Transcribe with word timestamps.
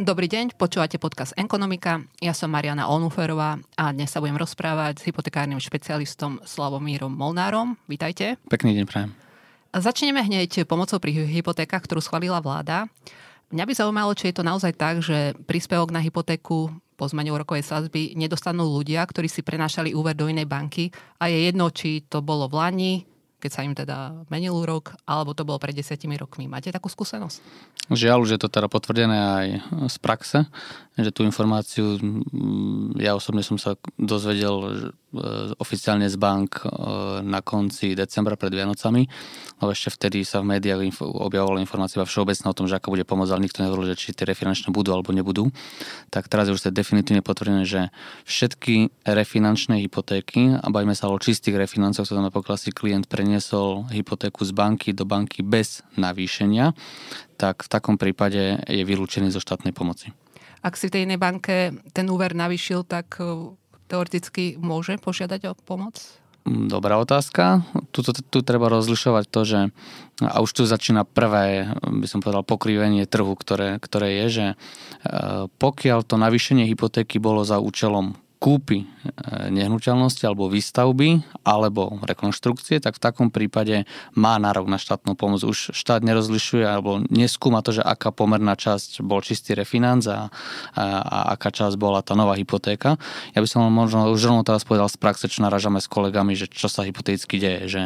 Dobrý 0.00 0.32
deň, 0.32 0.56
počúvate 0.56 0.96
podcast 0.96 1.36
Ekonomika. 1.36 2.00
Ja 2.24 2.32
som 2.32 2.48
Mariana 2.48 2.88
Onuferová 2.88 3.60
a 3.76 3.92
dnes 3.92 4.08
sa 4.08 4.24
budem 4.24 4.40
rozprávať 4.40 4.96
s 4.96 5.04
hypotekárnym 5.04 5.60
špecialistom 5.60 6.40
Slavomírom 6.40 7.12
Molnárom. 7.12 7.76
Vítajte. 7.84 8.40
Pekný 8.48 8.80
deň, 8.80 8.84
prajem. 8.88 9.12
Začneme 9.76 10.24
hneď 10.24 10.64
pomocou 10.64 10.96
pri 10.96 11.12
hypotékach, 11.28 11.84
ktorú 11.84 12.00
schválila 12.00 12.40
vláda. 12.40 12.88
Mňa 13.52 13.64
by 13.68 13.72
zaujímalo, 13.76 14.16
či 14.16 14.32
je 14.32 14.40
to 14.40 14.48
naozaj 14.48 14.72
tak, 14.72 15.04
že 15.04 15.36
príspevok 15.44 15.92
na 15.92 16.00
hypotéku 16.00 16.72
po 16.96 17.04
zmene 17.04 17.36
úrokovej 17.36 17.68
sázby 17.68 18.16
nedostanú 18.16 18.72
ľudia, 18.72 19.04
ktorí 19.04 19.28
si 19.28 19.44
prenášali 19.44 19.92
úver 19.92 20.16
do 20.16 20.32
inej 20.32 20.48
banky 20.48 20.88
a 21.20 21.28
je 21.28 21.44
jedno, 21.44 21.68
či 21.68 22.08
to 22.08 22.24
bolo 22.24 22.48
v 22.48 22.56
Lani, 22.56 22.92
keď 23.40 23.50
sa 23.50 23.64
im 23.64 23.72
teda 23.72 24.28
menil 24.28 24.52
úrok, 24.52 24.92
alebo 25.08 25.32
to 25.32 25.48
bolo 25.48 25.56
pred 25.56 25.72
desiatimi 25.72 26.20
rokmi. 26.20 26.44
Máte 26.46 26.68
takú 26.68 26.92
skúsenosť? 26.92 27.40
Žiaľ, 27.88 28.28
že 28.28 28.36
je 28.36 28.42
to 28.44 28.52
teda 28.52 28.68
potvrdené 28.68 29.18
aj 29.18 29.46
z 29.88 29.96
praxe, 29.98 30.38
že 31.04 31.14
tú 31.14 31.24
informáciu 31.24 31.98
ja 32.96 33.16
osobne 33.16 33.44
som 33.44 33.56
sa 33.56 33.76
dozvedel 33.96 34.56
e, 34.60 34.68
oficiálne 35.58 36.06
z 36.06 36.16
bank 36.16 36.62
e, 36.62 36.70
na 37.24 37.40
konci 37.40 37.92
decembra 37.96 38.36
pred 38.36 38.52
Vianocami, 38.54 39.06
lebo 39.60 39.70
ešte 39.70 39.92
vtedy 39.94 40.24
sa 40.24 40.40
v 40.40 40.56
médiách 40.56 41.00
objavovala 41.00 41.62
informácia 41.62 42.00
všeobecná 42.00 42.46
o 42.50 42.56
tom, 42.56 42.66
že 42.68 42.76
ako 42.76 42.96
bude 42.96 43.04
pomôcť, 43.04 43.32
ale 43.32 43.44
nikto 43.44 43.62
nehovoril, 43.62 43.92
že 43.92 44.00
či 44.00 44.16
tie 44.16 44.28
refinančné 44.28 44.70
budú 44.70 44.94
alebo 44.94 45.12
nebudú. 45.12 45.50
Tak 46.08 46.30
teraz 46.30 46.48
je 46.48 46.54
už 46.56 46.62
to 46.64 46.70
definitívne 46.70 47.24
potvrdené, 47.24 47.66
že 47.68 47.90
všetky 48.24 49.04
refinančné 49.04 49.82
hypotéky, 49.84 50.56
a 50.56 50.66
bajme 50.68 50.94
sa 50.96 51.10
o 51.10 51.16
čistých 51.20 51.58
refinancoch, 51.58 52.06
to 52.06 52.14
znamená, 52.16 52.32
pokiaľ 52.32 52.56
si 52.56 52.70
klient 52.70 53.06
preniesol 53.10 53.88
hypotéku 53.92 54.46
z 54.46 54.52
banky 54.54 54.92
do 54.96 55.04
banky 55.04 55.44
bez 55.44 55.82
navýšenia, 55.96 56.72
tak 57.40 57.64
v 57.64 57.68
takom 57.72 57.96
prípade 57.96 58.60
je 58.68 58.82
vylúčený 58.84 59.32
zo 59.32 59.40
štátnej 59.40 59.72
pomoci. 59.72 60.12
Ak 60.60 60.76
si 60.76 60.88
v 60.88 60.94
tej 60.94 61.02
inej 61.08 61.18
banke 61.20 61.72
ten 61.96 62.06
úver 62.12 62.36
navýšil, 62.36 62.84
tak 62.84 63.16
e, 63.16 63.56
teoreticky 63.88 64.60
môže 64.60 65.00
požiadať 65.00 65.40
o 65.48 65.52
pomoc? 65.56 65.96
Mm, 66.44 66.68
dobrá 66.68 67.00
otázka. 67.00 67.64
Tu, 67.92 68.04
tu, 68.04 68.12
tu 68.12 68.38
treba 68.44 68.68
rozlišovať 68.68 69.24
to, 69.28 69.40
že 69.44 69.60
a 70.20 70.36
už 70.44 70.50
tu 70.52 70.62
začína 70.68 71.08
prvé, 71.08 71.72
by 71.80 72.06
som 72.08 72.20
povedal, 72.20 72.44
pokrivenie 72.44 73.08
trhu, 73.08 73.32
ktoré, 73.32 73.80
ktoré 73.80 74.24
je, 74.24 74.26
že 74.28 74.46
e, 74.52 74.54
pokiaľ 75.48 76.04
to 76.04 76.20
navýšenie 76.20 76.68
hypotéky 76.68 77.16
bolo 77.16 77.40
za 77.44 77.56
účelom 77.56 78.16
kúpy 78.40 78.82
e, 78.82 78.86
nehnuteľnosti 79.52 80.24
alebo 80.24 80.48
výstavby 80.48 81.20
alebo 81.44 82.00
rekonštrukcie, 82.00 82.80
tak 82.80 82.96
v 82.96 83.04
takom 83.04 83.28
prípade 83.28 83.84
má 84.16 84.40
nárok 84.40 84.64
na 84.64 84.80
štátnu 84.80 85.12
pomoc. 85.12 85.44
Už 85.44 85.76
štát 85.76 86.00
nerozlišuje 86.00 86.64
alebo 86.64 87.04
neskúma 87.12 87.60
to, 87.60 87.76
že 87.76 87.84
aká 87.84 88.08
pomerná 88.16 88.56
časť 88.56 89.04
bol 89.04 89.20
čistý 89.20 89.52
refinanc 89.52 90.08
a, 90.08 90.32
a, 90.72 90.84
a 91.04 91.18
aká 91.36 91.52
časť 91.52 91.76
bola 91.76 92.00
tá 92.00 92.16
nová 92.16 92.32
hypotéka. 92.40 92.96
Ja 93.36 93.44
by 93.44 93.48
som 93.48 93.68
možno 93.68 94.08
už 94.08 94.32
rovno 94.32 94.40
teraz 94.40 94.64
povedal 94.64 94.88
z 94.88 94.96
praxe, 94.96 95.28
čo 95.28 95.44
naražame 95.44 95.84
s 95.84 95.86
kolegami, 95.86 96.32
že 96.32 96.48
čo 96.48 96.72
sa 96.72 96.88
hypoteticky 96.88 97.36
deje, 97.36 97.60
že 97.68 97.82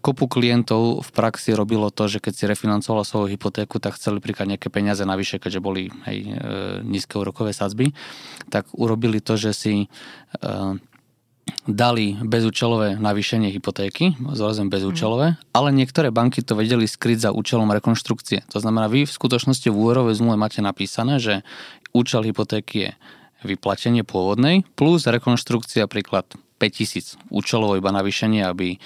kopu 0.00 0.26
klientov 0.26 1.04
v 1.04 1.10
praxi 1.12 1.52
robilo 1.52 1.92
to, 1.92 2.08
že 2.08 2.24
keď 2.24 2.32
si 2.32 2.44
refinancovala 2.48 3.04
svoju 3.04 3.36
hypotéku, 3.36 3.76
tak 3.78 4.00
chceli 4.00 4.22
príklad 4.22 4.48
nejaké 4.48 4.72
peniaze 4.72 5.04
navyše, 5.04 5.36
keďže 5.36 5.60
boli 5.60 5.92
hej, 6.08 6.18
e, 6.24 6.34
nízke 6.80 7.20
úrokové 7.20 7.52
sadzby, 7.52 7.92
tak 8.48 8.64
urobili 8.72 9.20
to, 9.20 9.36
že 9.36 9.52
si 9.52 9.79
e, 9.86 9.90
dali 11.68 12.16
bezúčelové 12.20 12.96
navýšenie 12.98 13.52
hypotéky, 13.52 14.16
zrazem 14.34 14.72
bezúčelové, 14.72 15.36
ale 15.52 15.68
niektoré 15.70 16.08
banky 16.10 16.40
to 16.42 16.56
vedeli 16.56 16.88
skryť 16.88 17.28
za 17.28 17.30
účelom 17.30 17.68
rekonštrukcie. 17.70 18.44
To 18.50 18.58
znamená, 18.58 18.88
vy 18.88 19.06
v 19.06 19.12
skutočnosti 19.12 19.68
v 19.68 19.76
úverovej 19.76 20.18
zmluve 20.18 20.40
máte 20.40 20.60
napísané, 20.64 21.20
že 21.20 21.46
účel 21.92 22.24
hypotéky 22.26 22.76
je 22.88 22.90
vyplatenie 23.44 24.04
pôvodnej 24.04 24.68
plus 24.76 25.08
rekonštrukcia 25.08 25.88
príklad 25.88 26.28
5000 26.60 27.32
účelovo 27.32 27.80
iba 27.80 27.88
navýšenie, 27.88 28.44
aby 28.44 28.76
e, 28.76 28.78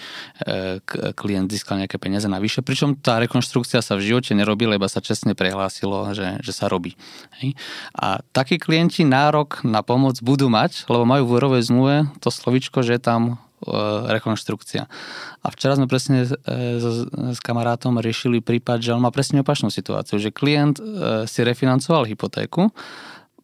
klient 1.18 1.50
získal 1.50 1.82
nejaké 1.82 1.98
peniaze 1.98 2.30
navyše. 2.30 2.62
Pričom 2.62 2.94
tá 2.94 3.18
rekonštrukcia 3.18 3.82
sa 3.82 3.98
v 3.98 4.06
živote 4.06 4.30
nerobila, 4.38 4.78
iba 4.78 4.86
sa 4.86 5.02
čestne 5.02 5.34
prehlásilo, 5.34 6.14
že, 6.14 6.38
že 6.38 6.52
sa 6.54 6.70
robí. 6.70 6.94
Hej. 7.42 7.58
A 7.98 8.22
takí 8.30 8.62
klienti 8.62 9.02
nárok 9.02 9.66
na 9.66 9.82
pomoc 9.82 10.22
budú 10.22 10.46
mať, 10.46 10.86
lebo 10.86 11.02
majú 11.02 11.26
v 11.26 11.34
úrovej 11.42 11.62
zmluve 11.66 11.96
to 12.22 12.30
slovičko, 12.30 12.86
že 12.86 13.02
tam 13.02 13.34
e, 13.66 13.74
rekonštrukcia. 14.14 14.86
A 15.42 15.46
včera 15.50 15.74
sme 15.74 15.90
presne 15.90 16.22
e, 16.22 16.30
s, 16.78 17.10
s 17.10 17.40
kamarátom 17.42 17.98
riešili 17.98 18.38
prípad, 18.38 18.78
že 18.78 18.94
on 18.94 19.02
má 19.02 19.10
presne 19.10 19.42
opačnú 19.42 19.74
situáciu, 19.74 20.22
že 20.22 20.30
klient 20.30 20.78
si 21.26 21.40
refinancoval 21.42 22.06
hypotéku, 22.06 22.70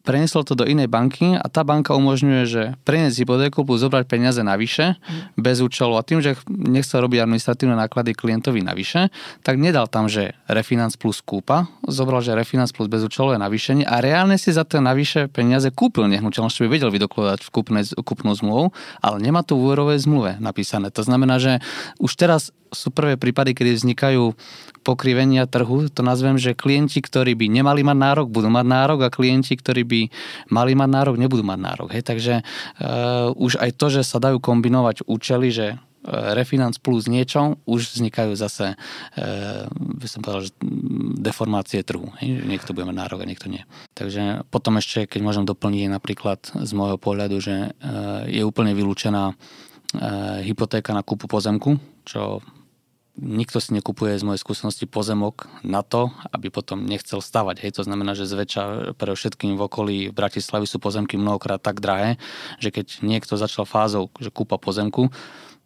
preniesol 0.01 0.41
to 0.43 0.57
do 0.57 0.65
inej 0.65 0.89
banky 0.89 1.37
a 1.37 1.45
tá 1.47 1.61
banka 1.61 1.93
umožňuje, 1.93 2.43
že 2.49 2.63
preniesť 2.85 3.25
hypotéku 3.25 3.65
plus 3.65 3.81
zobrať 3.81 4.05
peniaze 4.09 4.41
navyše 4.41 4.97
mm. 4.97 5.37
bez 5.37 5.61
účelu 5.61 5.93
a 5.97 6.01
tým, 6.05 6.19
že 6.19 6.37
nechcel 6.49 7.05
robiť 7.05 7.21
administratívne 7.23 7.77
náklady 7.77 8.17
klientovi 8.17 8.65
navyše, 8.65 9.13
tak 9.45 9.61
nedal 9.61 9.85
tam, 9.85 10.09
že 10.09 10.33
refinanc 10.49 10.93
plus 10.97 11.21
kúpa, 11.21 11.69
zobral, 11.85 12.25
že 12.25 12.33
refinanc 12.33 12.73
plus 12.73 12.89
bezúčelové 12.89 13.37
navýšenie 13.37 13.85
a 13.85 14.01
reálne 14.01 14.35
si 14.41 14.49
za 14.49 14.65
to 14.65 14.81
navyše 14.81 15.29
peniaze 15.29 15.69
kúpil 15.69 16.09
nehnuteľnosť, 16.09 16.55
čo 16.57 16.63
by 16.65 16.69
vedel 16.69 16.89
vydokladať 16.89 17.39
v 17.45 17.49
kúpne, 17.53 17.81
kúpnu 17.85 18.33
zmluvu, 18.33 18.73
ale 18.99 19.17
nemá 19.21 19.45
to 19.45 19.53
v 19.57 19.69
úverovej 19.69 20.03
zmluve 20.03 20.41
napísané. 20.41 20.89
To 20.91 21.05
znamená, 21.05 21.37
že 21.37 21.61
už 22.01 22.17
teraz 22.17 22.49
sú 22.71 22.89
prvé 22.89 23.19
prípady, 23.19 23.51
kedy 23.51 23.83
vznikajú 23.83 24.31
pokrivenia 24.81 25.45
trhu, 25.45 25.89
to 25.89 26.01
nazvem, 26.01 26.41
že 26.41 26.57
klienti, 26.57 26.99
ktorí 27.01 27.37
by 27.37 27.47
nemali 27.49 27.85
mať 27.85 27.97
nárok, 27.97 28.27
budú 28.33 28.49
mať 28.49 28.65
nárok 28.65 28.99
a 29.05 29.13
klienti, 29.13 29.53
ktorí 29.53 29.85
by 29.85 30.01
mali 30.49 30.73
mať 30.73 30.89
nárok, 30.89 31.15
nebudú 31.21 31.45
mať 31.45 31.59
nárok. 31.61 31.89
Hej? 31.93 32.03
Takže 32.05 32.33
uh, 32.41 33.31
už 33.37 33.61
aj 33.61 33.71
to, 33.77 33.87
že 33.93 34.01
sa 34.01 34.17
dajú 34.17 34.41
kombinovať 34.41 35.05
účely, 35.05 35.53
že 35.53 35.67
uh, 35.77 36.33
refinanc 36.33 36.77
plus 36.81 37.05
niečo, 37.05 37.61
už 37.69 37.93
vznikajú 37.93 38.33
zase, 38.33 38.73
uh, 38.73 39.69
by 39.71 40.07
som 40.09 40.25
povedal, 40.25 40.49
že 40.49 40.53
deformácie 41.21 41.85
trhu. 41.85 42.09
Niekto 42.21 42.73
bude 42.73 42.89
mať 42.89 42.97
nárok 42.97 43.21
a 43.21 43.29
niekto 43.29 43.53
nie. 43.53 43.61
Takže 43.93 44.49
potom 44.49 44.81
ešte, 44.81 45.05
keď 45.05 45.21
môžem 45.21 45.45
doplniť 45.45 45.93
napríklad 45.93 46.41
z 46.57 46.71
môjho 46.73 46.97
pohľadu, 46.97 47.37
že 47.37 47.71
uh, 47.71 48.25
je 48.25 48.41
úplne 48.41 48.73
vylúčená 48.73 49.37
hypotéka 50.47 50.95
na 50.95 51.03
kúpu 51.03 51.27
pozemku, 51.27 51.75
čo 52.07 52.39
nikto 53.19 53.59
si 53.59 53.75
nekupuje 53.75 54.15
z 54.15 54.23
mojej 54.23 54.39
skúsenosti 54.39 54.87
pozemok 54.87 55.47
na 55.61 55.83
to, 55.83 56.09
aby 56.31 56.47
potom 56.47 56.87
nechcel 56.87 57.19
stavať. 57.19 57.59
Hej, 57.63 57.81
to 57.81 57.83
znamená, 57.83 58.15
že 58.15 58.29
zväčša 58.29 58.95
pre 58.95 59.11
všetkým 59.13 59.59
v 59.59 59.61
okolí 59.67 59.97
v 60.09 60.15
Bratislavi 60.15 60.63
sú 60.63 60.79
pozemky 60.79 61.19
mnohokrát 61.19 61.59
tak 61.59 61.83
drahé, 61.83 62.15
že 62.63 62.71
keď 62.71 63.03
niekto 63.03 63.35
začal 63.35 63.67
fázou, 63.67 64.07
že 64.17 64.31
kúpa 64.31 64.55
pozemku, 64.55 65.11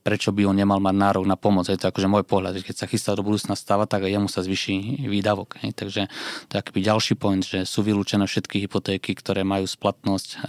prečo 0.06 0.30
by 0.30 0.46
on 0.46 0.54
nemal 0.54 0.78
mať 0.78 0.96
nárok 1.02 1.26
na 1.26 1.34
pomoc. 1.34 1.66
Je 1.66 1.82
to 1.82 1.90
akože 1.90 2.06
môj 2.06 2.22
pohľad, 2.30 2.62
že 2.62 2.66
keď 2.66 2.76
sa 2.78 2.86
chystá 2.86 3.18
do 3.18 3.26
budúcna 3.26 3.58
stavať, 3.58 3.88
tak 3.90 4.02
aj 4.06 4.12
jemu 4.14 4.30
sa 4.30 4.46
zvyší 4.46 5.06
výdavok. 5.10 5.58
Hej. 5.66 5.74
Takže 5.74 6.02
to 6.46 6.52
je 6.54 6.62
akýby 6.62 6.82
ďalší 6.86 7.14
point, 7.18 7.42
že 7.42 7.66
sú 7.66 7.82
vylúčené 7.82 8.30
všetky 8.30 8.62
hypotéky, 8.70 9.18
ktoré 9.18 9.42
majú 9.42 9.66
splatnosť 9.66 10.46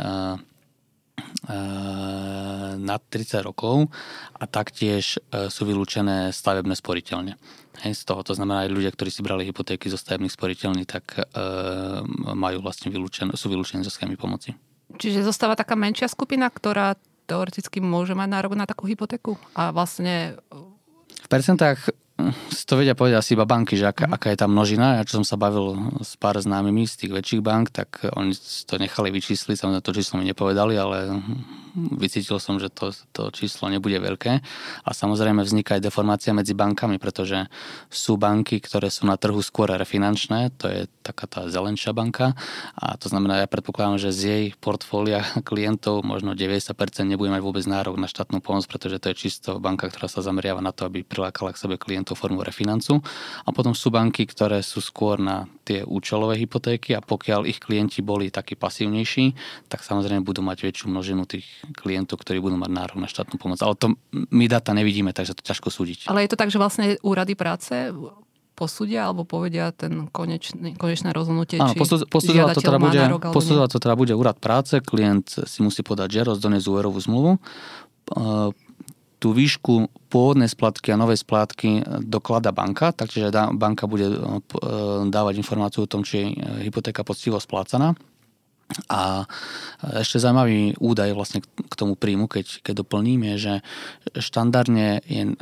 nad 2.77 3.03
30 3.09 3.47
rokov 3.47 3.89
a 4.35 4.45
taktiež 4.45 5.17
e, 5.31 5.49
sú 5.49 5.63
vylúčené 5.65 6.35
stavebné 6.35 6.75
sporiteľne. 6.75 7.39
Hej, 7.87 7.93
z 7.93 8.03
toho, 8.09 8.21
to 8.25 8.33
znamená 8.33 8.67
aj 8.67 8.73
ľudia, 8.73 8.91
ktorí 8.93 9.11
si 9.13 9.21
brali 9.23 9.47
hypotéky 9.47 9.87
zo 9.93 10.01
stavebných 10.01 10.33
sporiteľní, 10.33 10.85
tak 10.89 11.17
e, 11.17 11.23
majú 12.35 12.59
vlastne 12.65 12.91
vylúčené, 12.91 13.33
sú 13.37 13.53
vylúčení 13.53 13.85
zo 13.85 13.93
schémy 13.93 14.19
pomoci. 14.19 14.57
Čiže 14.97 15.27
zostáva 15.27 15.59
taká 15.59 15.77
menšia 15.77 16.09
skupina, 16.09 16.49
ktorá 16.49 16.97
teoreticky 17.27 17.83
môže 17.83 18.15
mať 18.15 18.29
nárok 18.31 18.55
na 18.55 18.65
takú 18.65 18.87
hypotéku 18.87 19.37
a 19.53 19.75
vlastne... 19.75 20.39
V 21.11 21.29
percentách 21.29 21.91
si 22.49 22.65
to 22.65 22.81
vedia 22.81 22.97
povedať 22.97 23.21
asi 23.21 23.31
iba 23.37 23.45
banky, 23.45 23.77
že 23.77 23.93
aká, 23.93 24.09
mm. 24.09 24.15
aká 24.17 24.29
je 24.33 24.41
tá 24.41 24.49
množina. 24.49 25.01
Ja 25.01 25.03
čo 25.05 25.21
som 25.21 25.27
sa 25.29 25.37
bavil 25.37 25.77
s 26.01 26.17
pár 26.17 26.41
známymi 26.41 26.89
z 26.89 27.05
tých 27.05 27.13
väčších 27.13 27.43
bank, 27.45 27.77
tak 27.77 28.09
oni 28.17 28.33
to 28.65 28.81
nechali 28.81 29.13
vyčísliť, 29.13 29.57
samozrejme 29.57 29.85
to 29.85 29.97
číslo 29.97 30.17
mi 30.17 30.25
nepovedali, 30.25 30.75
ale 30.81 31.21
vycítil 31.77 32.41
som, 32.41 32.57
že 32.57 32.73
to, 32.73 32.91
to 33.13 33.29
číslo 33.31 33.69
nebude 33.69 34.01
veľké. 34.01 34.33
A 34.83 34.91
samozrejme 34.91 35.45
vzniká 35.45 35.77
aj 35.77 35.85
deformácia 35.85 36.33
medzi 36.33 36.57
bankami, 36.57 36.97
pretože 36.97 37.47
sú 37.93 38.17
banky, 38.17 38.59
ktoré 38.65 38.89
sú 38.89 39.05
na 39.05 39.21
trhu 39.21 39.39
skôr 39.45 39.69
refinančné, 39.69 40.57
to 40.57 40.67
je 40.73 40.81
taká 41.05 41.29
tá 41.29 41.41
zelenšia 41.47 41.93
banka 41.93 42.33
a 42.75 42.97
to 42.97 43.13
znamená, 43.13 43.45
ja 43.45 43.49
predpokladám, 43.49 44.01
že 44.01 44.11
z 44.11 44.21
jej 44.27 44.45
portfólia 44.59 45.23
klientov 45.49 46.03
možno 46.03 46.33
90% 46.33 46.73
nebude 47.05 47.31
mať 47.31 47.43
vôbec 47.45 47.65
nárok 47.69 48.01
na 48.01 48.09
štátnu 48.09 48.41
pomoc, 48.41 48.65
pretože 48.67 48.97
to 48.99 49.13
je 49.13 49.21
čisto 49.29 49.61
banka, 49.61 49.87
ktorá 49.93 50.09
sa 50.09 50.25
zameriava 50.25 50.65
na 50.65 50.73
to, 50.73 50.89
aby 50.89 51.05
prilákala 51.05 51.53
k 51.53 51.61
sebe 51.61 51.77
klientov 51.77 52.17
formu 52.17 52.41
refinancu. 52.41 53.05
A 53.45 53.51
potom 53.53 53.77
sú 53.77 53.93
banky, 53.93 54.25
ktoré 54.25 54.65
sú 54.65 54.81
skôr 54.81 55.21
na 55.21 55.45
tie 55.67 55.83
účelové 55.83 56.39
hypotéky 56.39 56.95
a 56.95 57.03
pokiaľ 57.03 57.51
ich 57.51 57.59
klienti 57.59 57.99
boli 57.99 58.31
takí 58.31 58.55
pasívnejší, 58.55 59.35
tak 59.67 59.83
samozrejme 59.83 60.23
budú 60.23 60.47
mať 60.47 60.63
väčšiu 60.63 60.87
množinu 60.87 61.27
tých 61.27 61.47
klientov, 61.75 62.23
ktorí 62.23 62.39
budú 62.39 62.61
mať 62.61 62.71
nárok 62.71 62.99
na 63.01 63.09
štátnu 63.11 63.41
pomoc. 63.41 63.59
Ale 63.65 63.75
to 63.75 63.97
my 64.13 64.47
data 64.47 64.77
nevidíme, 64.77 65.11
takže 65.11 65.35
to 65.35 65.43
ťažko 65.43 65.73
súdiť. 65.73 65.99
Ale 66.13 66.23
je 66.23 66.31
to 66.31 66.39
tak, 66.39 66.53
že 66.53 66.61
vlastne 66.61 67.01
úrady 67.03 67.35
práce 67.35 67.91
posúdia 68.57 69.05
alebo 69.05 69.29
povedia 69.29 69.69
ten 69.77 70.09
konečný, 70.09 70.81
konečné 70.81 71.13
rozhodnutie, 71.13 71.61
Áno, 71.61 71.77
či 71.77 71.79
posudzovať 72.09 72.57
to, 72.57 72.65
teda 72.65 72.81
bude, 72.81 72.97
nárok, 72.97 73.29
to 73.69 73.79
teda 73.79 73.95
bude 73.95 74.17
úrad 74.17 74.41
práce, 74.41 74.81
klient 74.81 75.29
si 75.45 75.61
musí 75.61 75.85
podať 75.85 76.17
žiarosť, 76.17 76.41
doniesť 76.41 76.67
úverovú 76.73 76.97
zmluvu. 76.97 77.37
Tú 79.17 79.29
výšku 79.33 79.93
pôvodnej 80.09 80.49
splátky 80.49 80.93
a 80.93 81.01
novej 81.01 81.21
splátky 81.21 82.01
doklada 82.05 82.53
banka, 82.53 82.93
takže 82.93 83.33
banka 83.57 83.89
bude 83.89 84.13
e, 84.13 84.17
dávať 85.09 85.41
informáciu 85.41 85.85
o 85.85 85.91
tom, 85.91 86.05
či 86.05 86.37
je 86.37 86.69
hypotéka 86.69 87.01
poctivo 87.01 87.41
splácaná 87.41 87.97
a 88.91 89.31
ešte 90.03 90.19
zaujímavý 90.19 90.75
údaj 90.83 91.15
vlastne 91.15 91.41
k 91.43 91.75
tomu 91.79 91.95
príjmu, 91.95 92.27
keď, 92.27 92.67
keď 92.67 92.83
doplním, 92.83 93.23
je, 93.35 93.35
že 93.39 93.55
štandardne 94.19 95.07
je 95.07 95.23
e, 95.23 95.33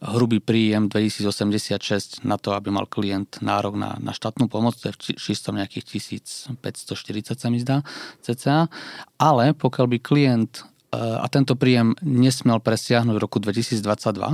hrubý 0.00 0.40
príjem 0.40 0.88
2086 0.88 2.24
na 2.24 2.40
to, 2.40 2.56
aby 2.56 2.72
mal 2.72 2.88
klient 2.88 3.44
nárok 3.44 3.76
na, 3.76 4.00
na 4.00 4.16
štátnu 4.16 4.48
pomoc, 4.48 4.80
to 4.80 4.88
je 4.88 4.96
v 4.96 5.00
čistom 5.20 5.60
nejakých 5.60 6.16
1540 6.56 7.36
sa 7.36 7.48
mi 7.52 7.60
zdá, 7.60 7.84
cca. 8.24 8.72
Ale 9.20 9.52
pokiaľ 9.52 9.86
by 9.92 9.98
klient 10.00 10.64
a 10.94 11.26
tento 11.26 11.58
príjem 11.58 11.98
nesmel 12.04 12.62
presiahnuť 12.62 13.14
v 13.16 13.22
roku 13.22 13.38
2022, 13.42 13.82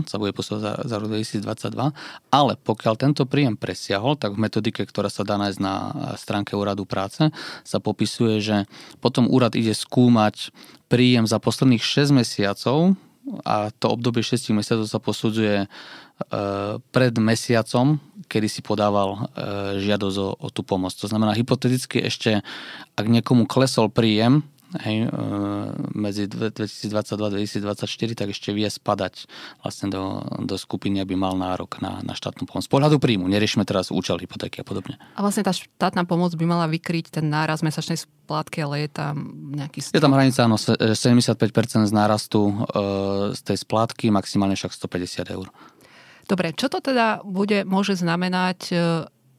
sa 0.07 0.17
bude 0.21 0.33
posúvať 0.37 0.61
za, 0.61 0.73
za 0.85 0.97
rok 1.01 1.09
2022, 1.09 1.95
ale 2.35 2.53
pokiaľ 2.61 2.95
tento 3.01 3.23
príjem 3.25 3.57
presiahol, 3.57 4.19
tak 4.21 4.37
v 4.37 4.43
metodike, 4.45 4.83
ktorá 4.85 5.09
sa 5.09 5.25
dá 5.25 5.41
nájsť 5.41 5.61
na 5.63 5.75
stránke 6.21 6.53
úradu 6.59 6.85
práce, 6.85 7.33
sa 7.65 7.79
popisuje, 7.79 8.43
že 8.43 8.57
potom 9.01 9.31
úrad 9.31 9.57
ide 9.57 9.73
skúmať 9.73 10.53
príjem 10.91 11.25
za 11.25 11.39
posledných 11.39 11.83
6 11.83 12.13
mesiacov 12.13 12.99
a 13.47 13.71
to 13.71 13.87
obdobie 13.95 14.27
6 14.27 14.51
mesiacov 14.53 14.87
sa 14.91 14.99
posudzuje 14.99 15.65
e, 15.65 15.67
pred 16.81 17.15
mesiacom, 17.15 18.03
kedy 18.27 18.49
si 18.51 18.61
podával 18.63 19.31
žiadosť 19.79 20.17
o, 20.23 20.29
o 20.39 20.49
tú 20.55 20.63
pomoc. 20.63 20.95
To 20.99 21.11
znamená, 21.11 21.35
hypoteticky 21.35 21.99
ešte, 22.03 22.47
ak 22.95 23.07
niekomu 23.07 23.47
klesol 23.51 23.91
príjem, 23.91 24.47
hej, 24.79 25.07
e, 25.07 25.09
medzi 25.95 26.31
2022-2024, 26.31 28.15
tak 28.15 28.29
ešte 28.31 28.55
vie 28.55 28.71
spadať 28.71 29.27
vlastne 29.65 29.91
do, 29.91 30.23
do 30.47 30.55
skupiny, 30.55 31.03
aby 31.03 31.19
mal 31.19 31.35
nárok 31.35 31.83
na, 31.83 31.99
na 32.07 32.15
štátnu 32.15 32.47
pomoc. 32.47 32.63
Z 32.63 32.71
pohľadu 32.71 33.03
príjmu, 33.03 33.27
neriešime 33.27 33.67
teraz 33.67 33.91
účel 33.91 34.23
hypotéky 34.23 34.63
a 34.63 34.65
podobne. 34.67 35.03
A 35.19 35.21
vlastne 35.27 35.43
tá 35.43 35.51
štátna 35.51 36.07
pomoc 36.07 36.31
by 36.39 36.45
mala 36.47 36.71
vykryť 36.71 37.19
ten 37.19 37.27
náraz 37.27 37.67
mesačnej 37.67 37.99
splátky, 37.99 38.63
ale 38.63 38.87
je 38.87 38.91
tam 38.95 39.15
nejaký... 39.59 39.83
Strop. 39.83 39.99
Je 39.99 40.05
tam 40.07 40.15
hranica, 40.15 40.41
áno, 40.47 40.55
75% 40.55 41.91
z 41.91 41.93
nárastu 41.95 42.41
e, 42.47 42.55
z 43.35 43.41
tej 43.43 43.57
splátky, 43.67 44.15
maximálne 44.15 44.55
však 44.55 44.71
150 44.71 45.35
eur. 45.35 45.51
Dobre, 46.31 46.55
čo 46.55 46.71
to 46.71 46.79
teda 46.79 47.27
bude, 47.27 47.67
môže 47.67 47.99
znamenať 47.99 48.59
e, 48.71 48.75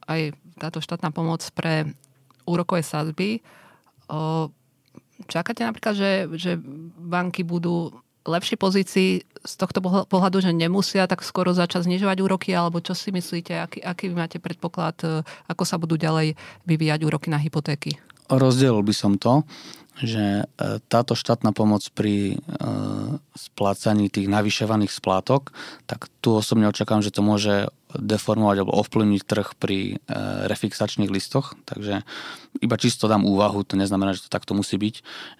aj 0.04 0.20
táto 0.60 0.84
štátna 0.84 1.08
pomoc 1.08 1.40
pre 1.56 1.88
úrokové 2.44 2.84
sadby? 2.84 3.40
Čakáte 5.26 5.66
napríklad, 5.66 5.94
že, 5.94 6.12
že 6.34 6.56
banky 6.98 7.42
budú 7.42 7.92
lepšej 8.22 8.58
pozícii 8.58 9.10
z 9.42 9.54
tohto 9.58 9.82
pohľadu, 10.06 10.38
že 10.38 10.54
nemusia 10.54 11.10
tak 11.10 11.26
skoro 11.26 11.50
začať 11.50 11.90
znižovať 11.90 12.22
úroky, 12.22 12.54
alebo 12.54 12.78
čo 12.78 12.94
si 12.94 13.10
myslíte, 13.10 13.58
aký, 13.58 13.78
aký 13.82 14.06
vy 14.10 14.14
máte 14.14 14.38
predpoklad, 14.38 14.96
e, 15.02 15.06
ako 15.50 15.62
sa 15.66 15.76
budú 15.82 15.98
ďalej 15.98 16.38
vyvíjať 16.62 17.00
úroky 17.02 17.28
na 17.34 17.42
hypotéky? 17.42 17.98
Rozdielil 18.30 18.86
by 18.86 18.94
som 18.94 19.18
to, 19.18 19.42
že 19.98 20.46
e, 20.46 20.78
táto 20.86 21.18
štátna 21.18 21.50
pomoc 21.50 21.82
pri 21.92 22.38
e, 22.38 22.46
splácaní 23.34 24.06
tých 24.06 24.30
navyšovaných 24.30 24.94
splátok, 24.94 25.50
tak 25.90 26.06
tu 26.22 26.38
osobne 26.38 26.70
očakávam, 26.70 27.02
že 27.02 27.12
to 27.12 27.26
môže 27.26 27.68
deformovať 27.98 28.56
alebo 28.62 28.76
ovplyvniť 28.78 29.22
trh 29.24 29.48
pri 29.56 29.78
e, 29.96 30.16
refixačných 30.48 31.12
listoch. 31.12 31.56
Takže 31.68 32.04
iba 32.60 32.76
čisto 32.76 33.08
dám 33.08 33.24
úvahu, 33.24 33.64
to 33.64 33.80
neznamená, 33.80 34.12
že 34.12 34.28
to 34.28 34.30
takto 34.32 34.52
musí 34.52 34.76
byť, 34.76 34.94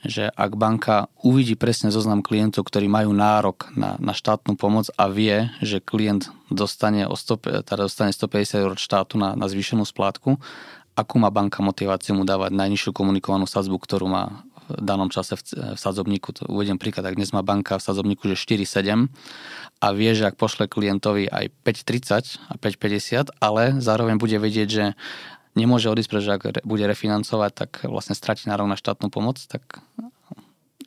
že 0.05 0.25
ak 0.33 0.53
banka 0.57 1.13
uvidí 1.21 1.57
presne 1.57 1.93
zoznam 1.93 2.25
klientov, 2.25 2.69
ktorí 2.69 2.89
majú 2.89 3.13
nárok 3.13 3.69
na, 3.77 4.01
na 4.01 4.17
štátnu 4.17 4.57
pomoc 4.57 4.89
a 4.97 5.09
vie, 5.13 5.53
že 5.61 5.85
klient 5.85 6.33
dostane, 6.49 7.05
o 7.09 7.17
100, 7.17 7.65
teda 7.69 7.89
dostane 7.89 8.13
150 8.13 8.63
eur 8.65 8.71
od 8.77 8.81
štátu 8.81 9.21
na, 9.21 9.37
na 9.37 9.47
zvýšenú 9.49 9.85
splátku, 9.85 10.41
akú 10.93 11.17
má 11.17 11.33
banka 11.33 11.65
motiváciu 11.65 12.13
mu 12.13 12.29
dávať 12.29 12.53
najnižšiu 12.53 12.93
komunikovanú 12.93 13.49
sadzbu, 13.49 13.81
ktorú 13.81 14.07
má 14.09 14.45
danom 14.69 15.09
čase 15.11 15.35
v, 15.39 15.43
v 15.75 15.79
sadzobníku. 15.79 16.33
To 16.39 16.43
uvediem 16.51 16.79
príklad, 16.79 17.09
ak 17.09 17.19
dnes 17.19 17.35
má 17.35 17.43
banka 17.43 17.79
v 17.79 17.85
sadzobníku, 17.85 18.31
že 18.33 18.37
4,7 18.37 19.11
a 19.83 19.87
vie, 19.91 20.11
že 20.15 20.31
ak 20.31 20.39
pošle 20.39 20.71
klientovi 20.71 21.27
aj 21.27 21.51
5,30 21.67 22.51
a 22.51 22.55
5,50, 22.59 23.43
ale 23.43 23.77
zároveň 23.83 24.17
bude 24.17 24.39
vedieť, 24.39 24.69
že 24.69 24.85
nemôže 25.59 25.91
odísť, 25.91 26.09
pretože 26.09 26.33
ak 26.33 26.43
bude 26.65 26.85
refinancovať, 26.87 27.51
tak 27.53 27.71
vlastne 27.85 28.17
stratí 28.17 28.49
nárok 28.49 28.71
na 28.71 28.79
štátnu 28.79 29.13
pomoc, 29.13 29.43
tak 29.51 29.83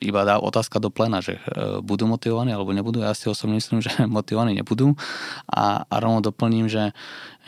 iba 0.00 0.22
dá 0.24 0.40
otázka 0.40 0.78
do 0.78 0.92
plena, 0.92 1.24
že 1.24 1.38
e, 1.38 1.80
budú 1.80 2.08
motivovaní 2.08 2.52
alebo 2.52 2.72
nebudú. 2.72 3.02
Ja 3.02 3.16
si 3.16 3.28
osobne 3.28 3.58
myslím, 3.58 3.80
že 3.80 3.92
motivovaní 4.08 4.56
nebudú. 4.56 4.94
A, 5.48 5.84
a 5.88 5.94
rovno 6.00 6.20
doplním, 6.20 6.68
že, 6.68 6.92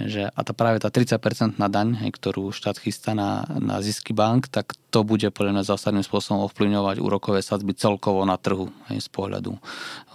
že 0.01 0.29
a 0.29 0.41
tá 0.43 0.53
práve 0.57 0.81
tá 0.81 0.89
30% 0.89 1.61
na 1.61 1.69
daň, 1.69 1.99
ktorú 2.11 2.55
štát 2.55 2.79
chystá 2.81 3.13
na, 3.13 3.45
na 3.59 3.81
zisky 3.85 4.17
bank, 4.17 4.49
tak 4.49 4.75
to 4.89 5.05
bude 5.05 5.29
podľa 5.37 5.61
mňa 5.61 5.65
zásadným 5.69 6.05
spôsobom 6.05 6.49
ovplyvňovať 6.49 6.97
úrokové 7.05 7.45
sadzby 7.45 7.77
celkovo 7.77 8.25
na 8.25 8.41
trhu 8.41 8.73
hej, 8.89 9.05
z 9.05 9.09
pohľadu 9.13 9.53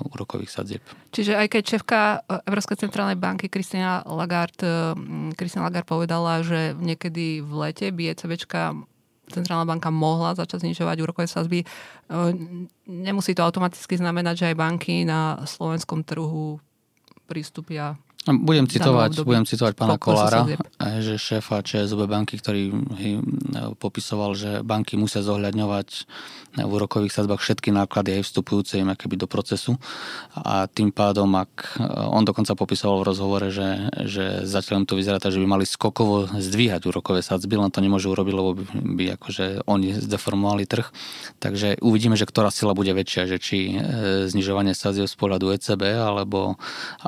úrokových 0.01 0.49
sadzieb. 0.49 0.83
Čiže 1.13 1.37
aj 1.37 1.47
keď 1.53 1.63
šéfka 1.63 1.99
Európskej 2.49 2.89
centrálnej 2.89 3.19
banky 3.19 3.53
Kristina 3.53 4.01
Lagarde, 4.09 4.97
Kristina 5.37 5.69
Lagarde 5.69 5.85
povedala, 5.85 6.41
že 6.41 6.73
niekedy 6.73 7.45
v 7.45 7.51
lete 7.53 7.93
by 7.93 8.17
ECBčka 8.17 8.73
centrálna 9.33 9.65
banka 9.65 9.89
mohla 9.89 10.37
začať 10.37 10.69
znižovať 10.69 10.97
úrokové 11.01 11.25
sazby. 11.25 11.61
E, 11.61 11.65
nemusí 12.85 13.33
to 13.33 13.41
automaticky 13.41 13.97
znamenať, 13.97 14.35
že 14.45 14.47
aj 14.53 14.59
banky 14.61 15.03
na 15.03 15.41
slovenskom 15.43 16.05
trhu 16.05 16.61
prístupia 17.25 17.97
budem 18.27 18.65
citovať, 18.69 19.25
budem 19.27 19.43
citovať 19.43 19.73
pána 19.75 19.99
Kolára, 19.99 20.47
že 21.03 21.19
šéfa 21.19 21.59
ČSOB 21.59 22.07
banky, 22.07 22.39
ktorý 22.39 22.71
popisoval, 23.79 24.35
že 24.37 24.63
banky 24.63 24.95
musia 24.95 25.19
zohľadňovať 25.25 25.89
v 26.53 26.69
úrokových 26.69 27.17
sadzbách 27.17 27.41
všetky 27.41 27.73
náklady 27.73 28.21
aj 28.21 28.29
vstupujúce 28.29 28.77
im 28.77 28.93
akéby 28.93 29.17
do 29.17 29.25
procesu. 29.25 29.73
A 30.37 30.69
tým 30.69 30.93
pádom, 30.93 31.25
ak 31.33 31.81
on 32.13 32.21
dokonca 32.21 32.53
popisoval 32.53 33.01
v 33.01 33.07
rozhovore, 33.09 33.47
že, 33.49 33.89
že 34.05 34.45
zatiaľ 34.45 34.85
to 34.85 34.93
vyzerá 34.93 35.17
tak, 35.17 35.33
že 35.33 35.41
by 35.41 35.49
mali 35.49 35.65
skokovo 35.65 36.29
zdvíhať 36.29 36.85
úrokové 36.85 37.25
sadzby, 37.25 37.57
len 37.57 37.73
to 37.73 37.81
nemôžu 37.81 38.13
urobiť, 38.13 38.33
lebo 38.37 38.49
by, 38.53 38.63
by 38.69 39.05
akože 39.17 39.65
oni 39.65 39.97
zdeformovali 39.97 40.69
trh. 40.69 40.93
Takže 41.41 41.81
uvidíme, 41.81 42.13
že 42.13 42.29
ktorá 42.29 42.53
sila 42.53 42.77
bude 42.77 42.93
väčšia, 42.93 43.25
že 43.25 43.41
či 43.41 43.73
znižovanie 44.29 44.77
sadzieb 44.77 45.09
z 45.09 45.17
pohľadu 45.17 45.57
ECB 45.57 45.97
alebo, 45.97 46.61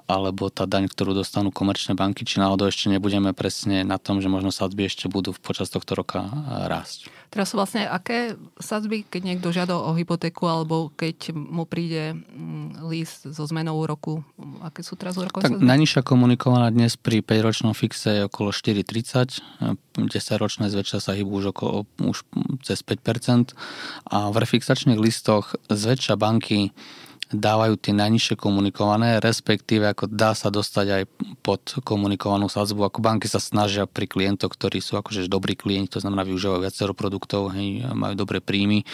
alebo 0.10 0.50
tá 0.50 0.66
daň, 0.66 0.89
ktorú 0.89 1.05
ktorú 1.06 1.22
dostanú 1.22 1.54
komerčné 1.54 1.94
banky, 1.94 2.26
či 2.26 2.42
náhodou 2.42 2.66
ešte 2.66 2.90
nebudeme 2.90 3.30
presne 3.38 3.86
na 3.86 4.02
tom, 4.02 4.26
že 4.26 4.26
možno 4.26 4.50
sadzby 4.50 4.90
ešte 4.90 5.06
budú 5.06 5.38
počas 5.38 5.70
tohto 5.70 5.94
roka 5.94 6.26
rásť. 6.66 7.14
Teraz 7.30 7.54
vlastne 7.54 7.86
aké 7.86 8.34
sadzby, 8.58 9.06
keď 9.06 9.22
niekto 9.22 9.54
žiada 9.54 9.78
o 9.78 9.94
hypotéku 9.94 10.50
alebo 10.50 10.90
keď 10.98 11.30
mu 11.38 11.70
príde 11.70 12.18
mm, 12.18 12.90
list 12.90 13.30
so 13.30 13.46
zmenou 13.46 13.78
úroku, 13.78 14.26
aké 14.66 14.82
sú 14.82 14.98
teraz 14.98 15.14
úrokové 15.14 15.46
sadzby? 15.46 15.62
Najnižšia 15.62 16.02
komunikovaná 16.02 16.74
dnes 16.74 16.98
pri 16.98 17.22
5-ročnom 17.22 17.78
fixe 17.78 18.10
je 18.10 18.22
okolo 18.26 18.50
4,30, 18.50 19.46
10-ročné 20.02 20.74
zväčša 20.74 20.98
sa 21.06 21.14
hýbu 21.14 21.38
už, 21.38 21.46
okolo, 21.54 21.86
už 22.02 22.26
cez 22.66 22.82
5% 22.82 23.54
a 24.10 24.34
v 24.34 24.36
refixačných 24.42 24.98
listoch 24.98 25.54
zväčša 25.70 26.18
banky 26.18 26.74
dávajú 27.34 27.74
tie 27.82 27.94
najnižšie 27.98 28.38
komunikované, 28.38 29.17
respektíve 29.17 29.89
ako 29.89 30.05
dá 30.05 30.38
sa 30.38 30.53
dostať 30.53 30.88
aj 30.94 31.03
pod 31.41 31.62
komunikovanú 31.82 32.46
sadzbu, 32.46 32.86
ako 32.86 33.01
banky 33.01 33.25
sa 33.25 33.41
snažia 33.41 33.89
pri 33.89 34.05
klientoch, 34.05 34.53
ktorí 34.53 34.77
sú 34.77 35.01
akože 35.01 35.25
dobrí 35.25 35.58
klienti, 35.58 35.98
to 35.98 36.03
znamená 36.03 36.22
využívajú 36.22 36.62
viacero 36.62 36.94
produktov, 36.94 37.50
hej, 37.58 37.82
majú 37.98 38.13
dobré 38.13 38.46
príjmy, 38.46 38.86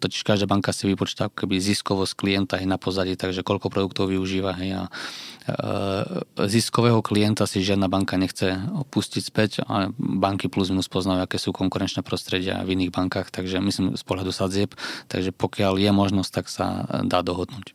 totiž 0.00 0.24
každá 0.24 0.48
banka 0.48 0.72
si 0.72 0.88
vypočíta 0.88 1.28
ako 1.28 1.44
keby 1.44 1.60
ziskovosť 1.60 2.12
klienta 2.16 2.56
aj 2.56 2.66
na 2.66 2.80
pozadí, 2.80 3.20
takže 3.20 3.44
koľko 3.44 3.68
produktov 3.68 4.08
využíva 4.08 4.56
hej, 4.56 4.70
a 4.80 4.82
e, 5.44 6.48
ziskového 6.48 7.04
klienta 7.04 7.44
si 7.44 7.60
žiadna 7.60 7.92
banka 7.92 8.16
nechce 8.16 8.56
opustiť 8.88 9.22
späť, 9.22 9.50
ale 9.68 9.92
banky 9.98 10.48
plus 10.48 10.72
minus 10.72 10.88
poznajú, 10.88 11.20
aké 11.20 11.36
sú 11.36 11.52
konkurenčné 11.52 12.00
prostredia 12.00 12.64
v 12.64 12.80
iných 12.80 12.96
bankách, 12.96 13.28
takže 13.28 13.60
myslím 13.60 13.92
z 13.92 14.02
pohľadu 14.08 14.32
sadzieb, 14.32 14.72
takže 15.12 15.36
pokiaľ 15.36 15.76
je 15.76 15.90
možnosť, 15.92 16.30
tak 16.32 16.46
sa 16.48 16.88
dá 17.04 17.20
dohodnúť. 17.20 17.67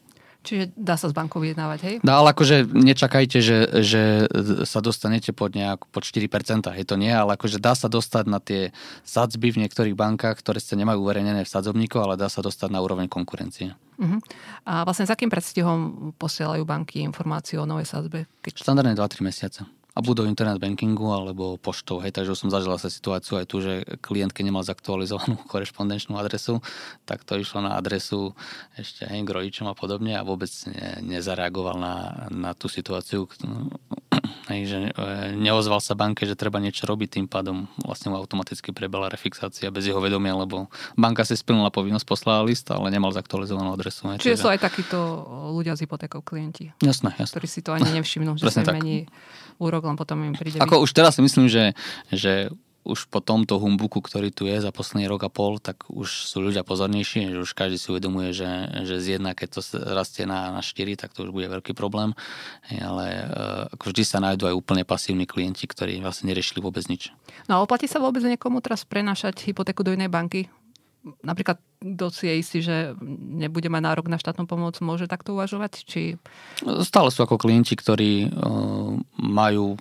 Čiže 0.43 0.75
dá 0.75 0.99
sa 0.99 1.07
s 1.07 1.15
bankou 1.15 1.39
vyjednávať, 1.39 1.79
hej? 1.87 1.95
Dá, 2.03 2.19
ale 2.19 2.35
akože 2.35 2.67
nečakajte, 2.67 3.39
že, 3.39 3.57
že 3.79 4.27
sa 4.67 4.83
dostanete 4.83 5.31
pod, 5.31 5.55
nejak, 5.55 5.87
pod 5.87 6.03
4%, 6.03 6.67
hej, 6.75 6.83
to 6.83 6.99
nie, 6.99 7.15
ale 7.15 7.39
akože 7.39 7.63
dá 7.63 7.71
sa 7.79 7.87
dostať 7.87 8.25
na 8.27 8.43
tie 8.43 8.75
sadzby 9.07 9.55
v 9.55 9.63
niektorých 9.63 9.95
bankách, 9.95 10.43
ktoré 10.43 10.59
ste 10.59 10.75
nemajú 10.75 10.99
uverejnené 10.99 11.47
v 11.47 11.49
sadzobníku, 11.49 11.95
ale 11.95 12.19
dá 12.19 12.27
sa 12.27 12.43
dostať 12.43 12.75
na 12.75 12.83
úroveň 12.83 13.07
konkurencie. 13.07 13.71
Uh-huh. 13.95 14.19
A 14.67 14.83
vlastne 14.83 15.07
s 15.07 15.13
akým 15.15 15.31
predstihom 15.31 16.11
posielajú 16.19 16.67
banky 16.67 16.99
informáciu 17.07 17.63
o 17.63 17.69
novej 17.69 17.87
sadzbe? 17.87 18.27
Keď... 18.43 18.67
Štandardne 18.67 18.99
2-3 18.99 19.23
mesiace. 19.23 19.63
A 19.93 19.99
budú 20.01 20.25
internet 20.25 20.57
bankingu 20.57 21.13
alebo 21.13 21.61
poštou. 21.61 22.01
Hej, 22.01 22.17
takže 22.17 22.33
už 22.33 22.39
som 22.45 22.49
zažila 22.49 22.81
sa 22.81 22.89
situáciu 22.89 23.37
aj 23.37 23.45
tu, 23.45 23.61
že 23.61 23.85
klient, 24.01 24.33
keď 24.33 24.43
nemal 24.49 24.65
zaktualizovanú 24.65 25.37
korešpondenčnú 25.51 26.17
adresu, 26.17 26.65
tak 27.05 27.21
to 27.21 27.37
išlo 27.37 27.61
na 27.61 27.77
adresu 27.77 28.33
ešte 28.73 29.05
hej, 29.05 29.21
k 29.21 29.29
rodičom 29.29 29.69
a 29.69 29.77
podobne 29.77 30.17
a 30.17 30.25
vôbec 30.25 30.49
ne, 30.65 31.17
nezareagoval 31.17 31.77
na, 31.77 31.95
na 32.33 32.51
tú 32.57 32.65
situáciu. 32.65 33.29
Hej, 34.53 34.61
že 34.69 34.79
e, 34.93 35.33
neozval 35.33 35.81
sa 35.81 35.97
banke, 35.97 36.29
že 36.29 36.37
treba 36.37 36.61
niečo 36.61 36.85
robiť, 36.85 37.17
tým 37.17 37.25
pádom 37.25 37.65
vlastne 37.81 38.13
mu 38.13 38.21
automaticky 38.21 38.69
prebala 38.69 39.09
refixácia 39.09 39.73
bez 39.73 39.89
jeho 39.89 39.97
vedomia, 39.97 40.37
lebo 40.37 40.69
banka 40.93 41.25
si 41.25 41.33
splnila 41.33 41.73
povinnosť, 41.73 42.05
poslala 42.05 42.45
list, 42.45 42.69
ale 42.69 42.93
nemal 42.93 43.09
zaktualizovanú 43.09 43.73
adresu. 43.73 44.05
Hej, 44.13 44.21
Čiže, 44.21 44.29
čiže 44.29 44.41
sú 44.45 44.49
aj 44.53 44.61
takíto 44.61 44.99
ľudia 45.57 45.73
s 45.73 45.81
hypotékou 45.81 46.21
klienti. 46.21 46.69
Jasné, 46.85 47.17
jasné. 47.17 47.33
Ktorí 47.33 47.47
si 47.49 47.59
to 47.65 47.73
ani 47.73 47.89
nevšimnú, 47.97 48.37
že 48.37 48.53
sa 48.53 48.61
mení 48.69 49.09
úrok, 49.57 49.89
len 49.89 49.97
potom 49.97 50.21
im 50.21 50.37
príde... 50.37 50.61
Ako 50.61 50.85
už 50.85 50.93
teraz 50.93 51.17
si 51.17 51.21
myslím, 51.25 51.49
že, 51.49 51.73
že 52.13 52.53
už 52.83 53.07
po 53.07 53.23
tomto 53.23 53.63
humbuku, 53.63 54.03
ktorý 54.03 54.27
tu 54.35 54.43
je 54.43 54.59
za 54.59 54.75
posledný 54.75 55.07
rok 55.07 55.23
a 55.23 55.31
pol, 55.31 55.55
tak 55.59 55.87
už 55.87 56.27
sú 56.27 56.43
ľudia 56.43 56.67
pozornejší, 56.67 57.31
že 57.31 57.39
už 57.39 57.55
každý 57.55 57.79
si 57.79 57.87
uvedomuje, 57.87 58.35
že, 58.35 58.47
že 58.83 58.95
z 58.99 59.05
jedna, 59.17 59.31
keď 59.31 59.47
to 59.55 59.61
rastie 59.95 60.27
na, 60.27 60.51
na 60.51 60.59
4, 60.59 60.99
tak 60.99 61.15
to 61.15 61.23
už 61.23 61.31
bude 61.31 61.47
veľký 61.47 61.71
problém. 61.71 62.11
Ale 62.67 63.23
uh, 63.23 63.71
ako 63.71 63.95
vždy 63.95 64.03
sa 64.03 64.19
nájdú 64.19 64.51
aj 64.51 64.55
úplne 64.59 64.83
pasívni 64.83 65.23
klienti, 65.23 65.63
ktorí 65.63 66.03
vlastne 66.03 66.27
neriešili 66.27 66.59
vôbec 66.59 66.83
nič. 66.91 67.15
No 67.47 67.59
a 67.59 67.63
oplatí 67.63 67.87
sa 67.87 68.03
vôbec 68.03 68.19
niekomu 68.21 68.59
teraz 68.59 68.83
prenašať 68.83 69.39
hypotéku 69.47 69.87
do 69.87 69.95
inej 69.95 70.11
banky? 70.11 70.51
Napríklad 71.23 71.59
kto 71.83 72.15
si 72.15 72.31
je 72.31 72.35
istý, 72.39 72.59
že 72.63 72.95
nebude 73.35 73.67
mať 73.67 73.81
nárok 73.83 74.07
na 74.07 74.15
štátnu 74.15 74.47
pomoc, 74.47 74.79
môže 74.79 75.07
takto 75.07 75.35
uvažovať? 75.35 75.83
Či... 75.83 76.15
Stále 76.83 77.11
sú 77.11 77.27
ako 77.27 77.39
klienti, 77.39 77.75
ktorí 77.75 78.31
uh, 78.31 78.95
majú 79.19 79.75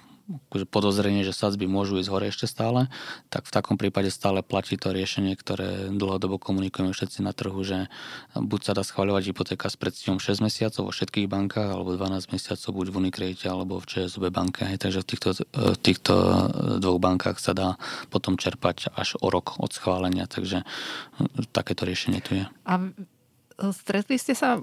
akože 0.49 0.67
podozrenie, 0.69 1.27
že 1.27 1.35
sadzby 1.35 1.69
môžu 1.69 1.99
ísť 1.99 2.11
hore 2.13 2.27
ešte 2.31 2.47
stále, 2.49 2.89
tak 3.29 3.49
v 3.49 3.53
takom 3.53 3.77
prípade 3.77 4.09
stále 4.13 4.41
platí 4.41 4.77
to 4.77 4.93
riešenie, 4.93 5.37
ktoré 5.37 5.91
dlhodobo 5.93 6.39
komunikujeme 6.41 6.93
všetci 6.93 7.25
na 7.25 7.33
trhu, 7.37 7.61
že 7.65 7.89
buď 8.37 8.61
sa 8.61 8.73
dá 8.73 8.83
schváľovať 8.85 9.33
hypotéka 9.33 9.69
s 9.69 9.77
predstihom 9.77 10.21
6 10.21 10.45
mesiacov 10.45 10.89
vo 10.89 10.93
všetkých 10.93 11.27
bankách, 11.29 11.69
alebo 11.73 11.97
12 11.97 12.33
mesiacov 12.33 12.71
buď 12.73 12.87
v 12.89 12.97
Unicredite 13.03 13.47
alebo 13.49 13.81
v 13.81 13.89
ČSB 13.89 14.33
banke. 14.33 14.65
Takže 14.65 15.01
v 15.03 15.07
týchto, 15.07 15.29
v 15.53 15.79
týchto 15.81 16.15
dvoch 16.79 17.01
bankách 17.01 17.39
sa 17.41 17.53
dá 17.57 17.81
potom 18.13 18.37
čerpať 18.37 18.93
až 18.93 19.17
o 19.21 19.29
rok 19.33 19.59
od 19.63 19.73
schválenia, 19.73 20.29
takže 20.29 20.65
takéto 21.53 21.85
riešenie 21.89 22.21
tu 22.21 22.37
je. 22.39 22.45
A 22.67 22.75
stretli 23.71 24.19
ste 24.19 24.35
sa 24.35 24.59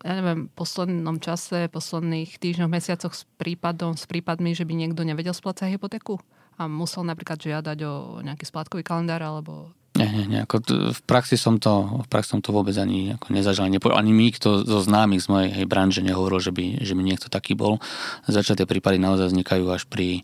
ja 0.00 0.12
neviem, 0.16 0.48
poslednom 0.56 1.20
čase, 1.20 1.68
posledných 1.68 2.40
týždňoch, 2.40 2.72
mesiacoch 2.72 3.12
s 3.12 3.28
prípadom, 3.36 3.96
s 3.96 4.08
prípadmi, 4.08 4.56
že 4.56 4.64
by 4.64 4.72
niekto 4.72 5.04
nevedel 5.04 5.36
splácať 5.36 5.76
hypotéku 5.76 6.16
a 6.60 6.68
musel 6.68 7.04
napríklad 7.04 7.40
žiadať 7.40 7.78
o 7.84 8.20
nejaký 8.24 8.44
splátkový 8.44 8.84
kalendár 8.84 9.24
alebo 9.24 9.72
nie, 9.98 10.06
nie, 10.06 10.26
nie. 10.30 10.40
Ako 10.40 10.62
v 10.94 11.00
praxi 11.02 11.34
som 11.34 11.58
to, 11.58 12.06
v 12.06 12.08
praxi 12.08 12.38
som 12.38 12.40
to 12.40 12.54
vôbec 12.54 12.72
ani 12.78 13.18
ako 13.18 13.34
nezažil. 13.34 13.66
Ani 13.68 14.12
mi 14.14 14.30
kto 14.30 14.62
zo 14.62 14.80
známych 14.80 15.26
z 15.26 15.28
mojej 15.28 15.50
hej, 15.50 15.66
branže 15.66 16.00
nehovoril, 16.00 16.38
že 16.38 16.54
by, 16.54 16.80
že 16.80 16.94
by 16.94 17.02
niekto 17.02 17.26
taký 17.26 17.58
bol. 17.58 17.82
Začaté 18.24 18.70
prípady 18.70 19.02
naozaj 19.02 19.34
vznikajú 19.34 19.66
až 19.68 19.90
pri 19.90 20.22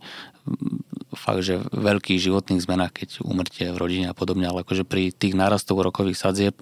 fakt, 1.19 1.43
že 1.43 1.67
veľkých 1.75 2.23
životných 2.31 2.63
zmenách, 2.63 2.93
keď 2.95 3.09
umrtie 3.27 3.67
v 3.75 3.81
rodine 3.81 4.07
a 4.07 4.15
podobne, 4.15 4.47
ale 4.47 4.63
akože 4.63 4.87
pri 4.87 5.11
tých 5.11 5.35
nárastoch 5.35 5.83
rokových 5.83 6.23
sadzieb 6.23 6.55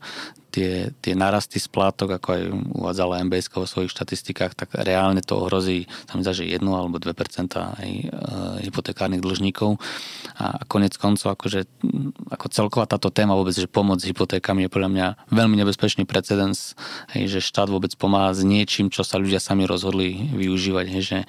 tie, 0.54 0.94
tie 1.02 1.18
narasty 1.18 1.58
splátok, 1.58 2.23
ako 2.23 2.28
aj 2.30 2.42
uvádzala 2.78 3.26
MBS 3.26 3.50
vo 3.50 3.66
svojich 3.66 3.90
štatistikách, 3.90 4.54
tak 4.54 4.78
reálne 4.78 5.18
to 5.18 5.34
ohrozí, 5.34 5.90
sa 6.06 6.14
mi 6.14 6.23
zdá, 6.23 6.30
že 6.30 6.46
1 6.46 6.62
alebo 6.62 7.02
2% 7.02 7.11
aj 7.58 7.90
e, 7.90 8.06
hypotekárnych 8.70 9.18
dlžníkov. 9.18 9.82
A 10.38 10.62
konec 10.70 10.94
koncov, 10.94 11.34
akože, 11.34 11.66
ako 12.30 12.46
celková 12.54 12.87
táto 12.87 13.11
téma 13.11 13.34
vôbec, 13.34 13.58
že 13.58 13.66
pomoc 13.66 13.99
s 13.99 14.06
hypotékami 14.06 14.66
je 14.66 14.70
podľa 14.70 14.90
mňa 14.94 15.06
veľmi 15.34 15.58
nebezpečný 15.58 16.06
precedens, 16.06 16.78
hej, 17.11 17.26
že 17.26 17.38
štát 17.42 17.66
vôbec 17.66 17.90
pomáha 17.99 18.30
s 18.30 18.46
niečím, 18.46 18.94
čo 18.94 19.02
sa 19.02 19.18
ľudia 19.18 19.42
sami 19.42 19.66
rozhodli 19.66 20.30
využívať. 20.38 20.87
Hej, 20.87 21.02
že 21.02 21.18
e, 21.18 21.26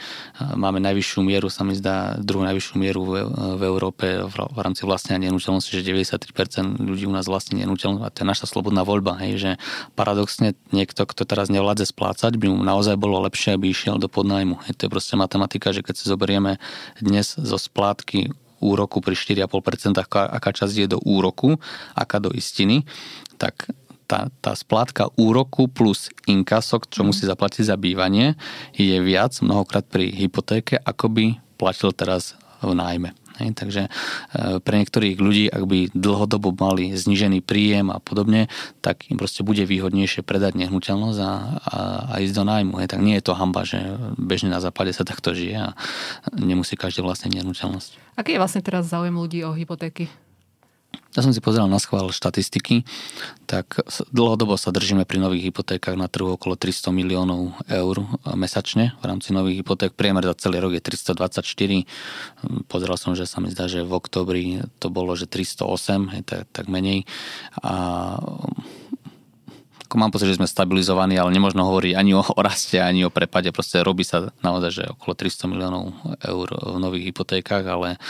máme 0.53 0.77
najvyššiu 0.86 1.25
mieru, 1.25 1.50
sa 1.50 1.65
mi 1.65 1.74
zdá, 1.74 2.22
druhú 2.22 2.46
najvyššiu 2.46 2.75
mieru 2.77 3.01
v, 3.01 3.13
v 3.58 3.62
Európe 3.65 4.05
v, 4.22 4.36
v 4.38 4.60
rámci 4.62 4.86
vlastne 4.86 5.17
nenúteľnosti, 5.17 5.74
že 5.74 5.82
93% 5.82 6.77
ľudí 6.77 7.10
u 7.10 7.13
nás 7.13 7.25
vlastne 7.25 7.58
nenúteľnosť 7.65 8.05
a 8.05 8.13
to 8.13 8.22
je 8.22 8.27
naša 8.29 8.46
slobodná 8.46 8.86
voľba 8.86 9.14
hej, 9.22 9.34
že 9.38 9.51
paradoxne 9.93 10.53
niekto, 10.72 11.07
kto 11.07 11.24
teraz 11.27 11.48
nevládze 11.51 11.89
splácať, 11.89 12.36
by 12.39 12.48
mu 12.51 12.60
naozaj 12.62 13.00
bolo 13.00 13.22
lepšie, 13.24 13.55
aby 13.55 13.72
išiel 13.72 14.00
do 14.00 14.12
podnájmu. 14.12 14.62
Hej, 14.67 14.79
to 14.79 14.81
je 14.88 14.93
proste 14.93 15.15
matematika, 15.15 15.72
že 15.72 15.84
keď 15.84 15.95
si 15.95 16.05
zoberieme 16.07 16.57
dnes 17.00 17.36
zo 17.36 17.57
splátky 17.60 18.31
úroku 18.63 19.03
pri 19.03 19.13
4,5%, 19.13 20.00
aká, 20.00 20.25
aká 20.25 20.50
časť 20.55 20.75
je 20.75 20.88
do 20.95 21.00
úroku, 21.03 21.60
aká 21.93 22.17
do 22.24 22.31
istiny, 22.31 22.88
tak 23.36 23.69
tá, 24.05 24.29
tá 24.41 24.53
splátka 24.53 25.10
úroku 25.17 25.65
plus 25.65 26.13
inkasok, 26.29 26.89
čo 26.89 27.01
mm. 27.01 27.05
musí 27.10 27.24
zaplatiť 27.25 27.63
za 27.65 27.75
bývanie, 27.75 28.38
je 28.77 28.95
viac 29.01 29.34
mnohokrát 29.41 29.86
pri 29.86 30.13
hypotéke, 30.13 30.77
ako 30.77 31.05
by 31.10 31.25
platil 31.57 31.91
teraz 31.91 32.38
v 32.62 32.77
nájme. 32.77 33.25
Hej, 33.39 33.56
takže 33.56 33.82
e, 33.88 33.89
pre 34.63 34.75
niektorých 34.80 35.18
ľudí, 35.20 35.46
ak 35.51 35.63
by 35.68 35.80
dlhodobo 35.92 36.56
mali 36.56 36.96
znížený 36.96 37.44
príjem 37.44 37.92
a 37.92 38.00
podobne, 38.00 38.48
tak 38.80 39.08
im 39.12 39.20
proste 39.20 39.44
bude 39.44 39.63
výhodnejšie 39.68 40.24
predať 40.24 40.56
nehnuteľnosť 40.56 41.20
a, 41.20 41.24
a, 41.25 41.32
a 42.12 42.15
ísť 42.24 42.36
do 42.36 42.44
nájmu. 42.48 42.74
Hej, 42.80 42.96
tak 42.96 43.01
nie 43.04 43.15
je 43.20 43.25
to 43.25 43.38
hamba, 43.38 43.68
že 43.68 43.80
bežne 44.15 44.51
na 44.51 44.63
západe 44.63 44.96
sa 44.96 45.04
takto 45.04 45.36
žije 45.36 45.72
a 45.72 45.77
nemusí 46.36 46.80
každý 46.80 47.04
vlastniť 47.04 47.42
nehnuteľnosť. 47.42 48.15
Aký 48.15 48.36
je 48.36 48.42
vlastne 48.42 48.63
teraz 48.63 48.88
záujem 48.88 49.15
ľudí 49.15 49.44
o 49.44 49.51
hypotéky? 49.51 50.08
Ja 51.16 51.24
som 51.24 51.32
si 51.32 51.40
pozeral 51.40 51.72
na 51.72 51.80
schvál 51.80 52.12
štatistiky, 52.12 52.84
tak 53.46 53.80
dlhodobo 54.12 54.60
sa 54.60 54.74
držíme 54.74 55.08
pri 55.08 55.22
nových 55.22 55.48
hypotékach 55.54 55.96
na 55.96 56.12
trhu 56.12 56.36
okolo 56.36 56.60
300 56.60 56.92
miliónov 56.92 57.56
eur 57.72 58.04
mesačne 58.36 58.98
v 59.00 59.04
rámci 59.06 59.32
nových 59.32 59.64
hypoték. 59.64 59.96
Priemer 59.96 60.25
za 60.28 60.36
celý 60.36 60.60
rok 60.60 60.75
je 60.75 60.84
324. 60.84 62.68
Pozeral 62.68 62.98
som, 63.00 63.16
že 63.16 63.24
sa 63.30 63.40
mi 63.40 63.54
zdá, 63.54 63.72
že 63.72 63.86
v 63.86 63.94
oktobri 63.96 64.44
to 64.84 64.92
bolo, 64.92 65.16
že 65.16 65.30
308, 65.30 66.20
je 66.20 66.24
tak, 66.25 66.44
tak 66.52 66.66
menej. 66.68 67.08
A 67.64 68.18
ako 69.86 70.01
mám 70.01 70.10
pocit, 70.10 70.34
že 70.34 70.42
sme 70.42 70.50
stabilizovaní, 70.50 71.13
ale 71.15 71.30
nemôžno 71.30 71.62
hovoriť 71.62 71.94
ani 71.94 72.18
o, 72.18 72.25
o 72.25 72.42
raste, 72.42 72.82
ani 72.82 73.06
o 73.06 73.13
prepade. 73.13 73.54
Proste 73.54 73.86
robí 73.86 74.01
sa 74.01 74.34
naozaj, 74.42 74.72
že 74.74 74.84
okolo 74.89 75.13
300 75.13 75.46
miliónov 75.46 75.94
eur 76.25 76.48
v 76.50 76.77
nových 76.82 77.13
hypotékach, 77.13 77.62
ale 77.70 78.01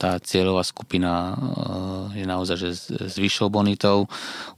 tá 0.00 0.16
cieľová 0.22 0.64
skupina 0.64 1.36
eh, 1.36 2.24
je 2.24 2.26
naozaj, 2.26 2.56
že 2.56 2.68
s 3.12 3.14
vyššou 3.20 3.52
bonitou. 3.52 4.08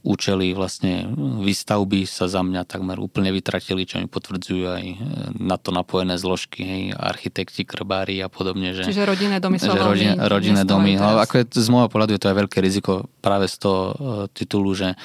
Účely 0.01 0.55
vlastne 0.55 1.11
výstavby 1.43 2.07
sa 2.07 2.31
za 2.31 2.39
mňa 2.39 2.63
takmer 2.63 2.97
úplne 2.97 3.35
vytratili, 3.35 3.83
čo 3.83 3.99
mi 3.99 4.07
potvrdzujú 4.07 4.63
aj 4.71 4.85
eh, 4.87 4.97
na 5.35 5.59
to 5.59 5.75
napojené 5.75 6.15
zložky, 6.15 6.63
hej, 6.63 6.83
architekti, 6.95 7.67
krbári 7.67 8.23
a 8.23 8.31
podobne. 8.31 8.71
Že, 8.71 8.87
Čiže 8.87 9.03
rodinné 9.03 9.43
domy 9.43 9.59
sa 9.59 9.75
rodin, 9.75 10.15
rodinné 10.15 10.63
domy. 10.63 10.95
No, 10.95 11.19
ako 11.19 11.43
je, 11.43 11.45
z 11.51 11.67
môjho 11.67 11.91
pohľadu 11.91 12.15
je 12.15 12.21
to 12.23 12.31
aj 12.31 12.37
veľké 12.47 12.57
riziko 12.63 13.11
práve 13.19 13.51
z 13.51 13.59
toho 13.59 13.81
eh, 13.91 13.95
titulu, 14.31 14.71
že 14.71 14.95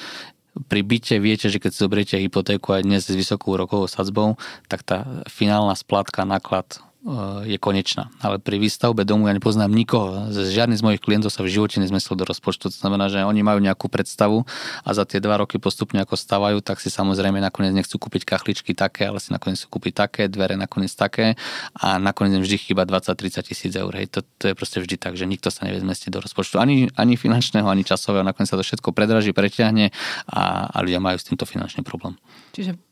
pri 0.65 0.81
byte 0.81 1.15
viete, 1.21 1.47
že 1.47 1.61
keď 1.61 1.69
si 1.73 1.83
zoberiete 1.83 2.15
hypotéku 2.17 2.73
aj 2.73 2.81
dnes 2.81 3.05
s 3.05 3.13
vysokou 3.13 3.53
rokovou 3.53 3.85
sadzbou, 3.85 4.39
tak 4.65 4.81
tá 4.81 5.23
finálna 5.29 5.77
splatka, 5.77 6.25
náklad 6.25 6.81
je 7.47 7.55
konečná. 7.55 8.11
Ale 8.19 8.35
pri 8.35 8.59
výstavbe 8.59 9.07
domu 9.07 9.31
ja 9.31 9.33
nepoznám 9.33 9.71
nikoho. 9.71 10.27
Žiadny 10.31 10.75
z 10.75 10.83
mojich 10.83 11.01
klientov 11.01 11.31
sa 11.31 11.39
v 11.39 11.51
živote 11.55 11.79
nezmyslel 11.79 12.19
do 12.19 12.27
rozpočtu. 12.27 12.67
To 12.67 12.77
znamená, 12.77 13.07
že 13.07 13.23
oni 13.23 13.47
majú 13.47 13.63
nejakú 13.63 13.87
predstavu 13.87 14.43
a 14.83 14.89
za 14.91 15.07
tie 15.07 15.23
dva 15.23 15.39
roky 15.39 15.55
postupne 15.55 16.03
ako 16.03 16.19
stavajú, 16.19 16.59
tak 16.59 16.83
si 16.83 16.91
samozrejme 16.91 17.39
nakoniec 17.39 17.71
nechcú 17.71 17.95
kúpiť 17.95 18.27
kachličky 18.27 18.75
také, 18.75 19.07
ale 19.07 19.23
si 19.23 19.31
nakoniec 19.31 19.63
chcú 19.63 19.79
kúpiť 19.79 19.93
také, 19.95 20.21
dvere 20.27 20.59
nakoniec 20.59 20.91
také 20.91 21.39
a 21.79 21.95
nakoniec 21.95 22.35
im 22.37 22.43
vždy 22.43 22.57
chýba 22.59 22.83
20-30 22.83 23.47
tisíc 23.47 23.71
eur. 23.71 23.91
Hej. 23.95 24.11
To, 24.11 24.19
to, 24.37 24.51
je 24.51 24.53
proste 24.57 24.83
vždy 24.83 24.99
tak, 24.99 25.15
že 25.15 25.23
nikto 25.23 25.47
sa 25.47 25.63
nevie 25.63 25.79
zmestiť 25.79 26.11
do 26.11 26.19
rozpočtu 26.19 26.59
ani, 26.59 26.91
ani 26.99 27.15
finančného, 27.15 27.71
ani 27.71 27.87
časového. 27.87 28.27
Nakoniec 28.27 28.51
sa 28.51 28.59
to 28.59 28.67
všetko 28.67 28.91
predraží, 28.91 29.31
preťahne 29.31 29.95
a, 30.27 30.67
a 30.67 30.77
ľudia 30.83 30.99
majú 30.99 31.15
s 31.15 31.27
týmto 31.27 31.47
finančný 31.47 31.87
problém. 31.87 32.19
Čiže 32.51 32.86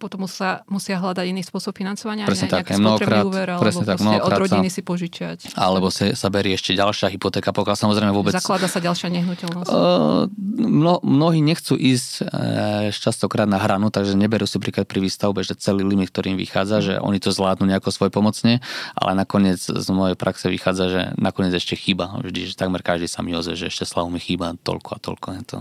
potom 0.00 0.24
musia, 0.24 0.64
musia 0.66 0.96
hľadať 0.96 1.24
iný 1.28 1.44
spôsob 1.44 1.76
financovania, 1.76 2.24
presne 2.24 2.48
tak, 2.48 2.72
mnohokrát, 2.72 3.22
úver, 3.28 3.48
alebo 3.52 3.64
presne 3.68 3.84
tak, 3.84 4.00
mnohokrát 4.00 4.38
od 4.38 4.42
rodiny 4.48 4.68
sa, 4.72 4.74
si 4.74 4.80
požičať. 4.80 5.38
Alebo 5.52 5.92
sa, 5.92 6.08
sa 6.16 6.28
berie 6.32 6.56
ešte 6.56 6.72
ďalšia 6.72 7.12
hypotéka, 7.12 7.52
pokiaľ 7.52 7.76
samozrejme 7.76 8.12
vôbec... 8.16 8.32
Zaklada 8.32 8.64
sa 8.64 8.80
ďalšia 8.80 9.12
nehnuteľnosť. 9.12 9.68
Uh, 9.68 10.26
mno, 10.56 11.04
mnohí 11.04 11.44
nechcú 11.44 11.76
ísť 11.76 12.24
uh, 12.24 12.88
častokrát 12.88 13.44
na 13.44 13.60
hranu, 13.60 13.92
takže 13.92 14.16
neberú 14.16 14.48
si 14.48 14.56
príklad 14.56 14.88
pri 14.88 15.04
výstavbe, 15.04 15.44
že 15.44 15.52
celý 15.60 15.84
limit, 15.84 16.08
ktorý 16.08 16.32
im 16.32 16.40
vychádza, 16.40 16.76
že 16.80 16.94
oni 16.96 17.20
to 17.20 17.28
zvládnu 17.28 17.68
nejako 17.68 17.92
svoj 17.92 18.08
pomocne, 18.08 18.64
ale 18.96 19.12
nakoniec 19.12 19.60
z 19.60 19.88
mojej 19.92 20.16
praxe 20.16 20.48
vychádza, 20.48 20.84
že 20.88 21.02
nakoniec 21.20 21.52
ešte 21.52 21.76
chýba. 21.76 22.16
Vždy, 22.24 22.50
že 22.50 22.54
takmer 22.56 22.80
každý 22.80 23.04
sa 23.04 23.20
mi 23.20 23.36
ozve, 23.36 23.54
že 23.54 23.68
ešte 23.68 23.84
slavu 23.84 24.08
mi 24.08 24.20
chýba 24.22 24.56
toľko 24.64 24.90
a 24.96 24.98
toľko. 24.98 25.26
Je 25.36 25.42
to... 25.44 25.58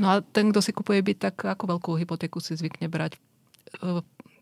No 0.00 0.06
a 0.08 0.14
ten, 0.24 0.48
kto 0.48 0.64
si 0.64 0.72
kupuje 0.72 1.04
byt, 1.04 1.30
tak 1.30 1.36
ako 1.44 1.76
veľkú 1.76 1.90
hypotéku 2.00 2.40
si 2.40 2.56
zvykne 2.56 2.88
brať? 2.88 3.20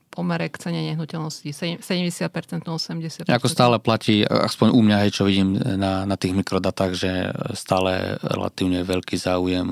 Pomere 0.08 0.50
k 0.50 0.58
cene 0.58 0.82
nehnuteľnosti? 0.82 1.46
70%, 1.78 2.66
80%? 2.66 3.30
Ako 3.30 3.46
stále 3.46 3.78
platí, 3.78 4.26
aspoň 4.26 4.74
u 4.74 4.80
mňa, 4.82 4.96
hej, 5.06 5.10
čo 5.14 5.22
vidím 5.28 5.54
na, 5.54 6.02
na 6.02 6.16
tých 6.18 6.34
mikrodatách, 6.34 6.92
že 6.98 7.30
stále 7.54 8.18
relatívne 8.24 8.82
veľký 8.82 9.14
záujem 9.14 9.70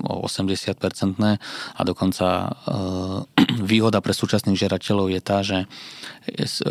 o 0.00 0.24
80-percentné 0.24 1.36
a 1.76 1.80
dokonca 1.84 2.26
e, 2.26 2.74
výhoda 3.72 4.00
pre 4.00 4.16
súčasných 4.16 4.56
žerateľov 4.56 5.06
je 5.12 5.20
tá, 5.20 5.38
že 5.44 5.68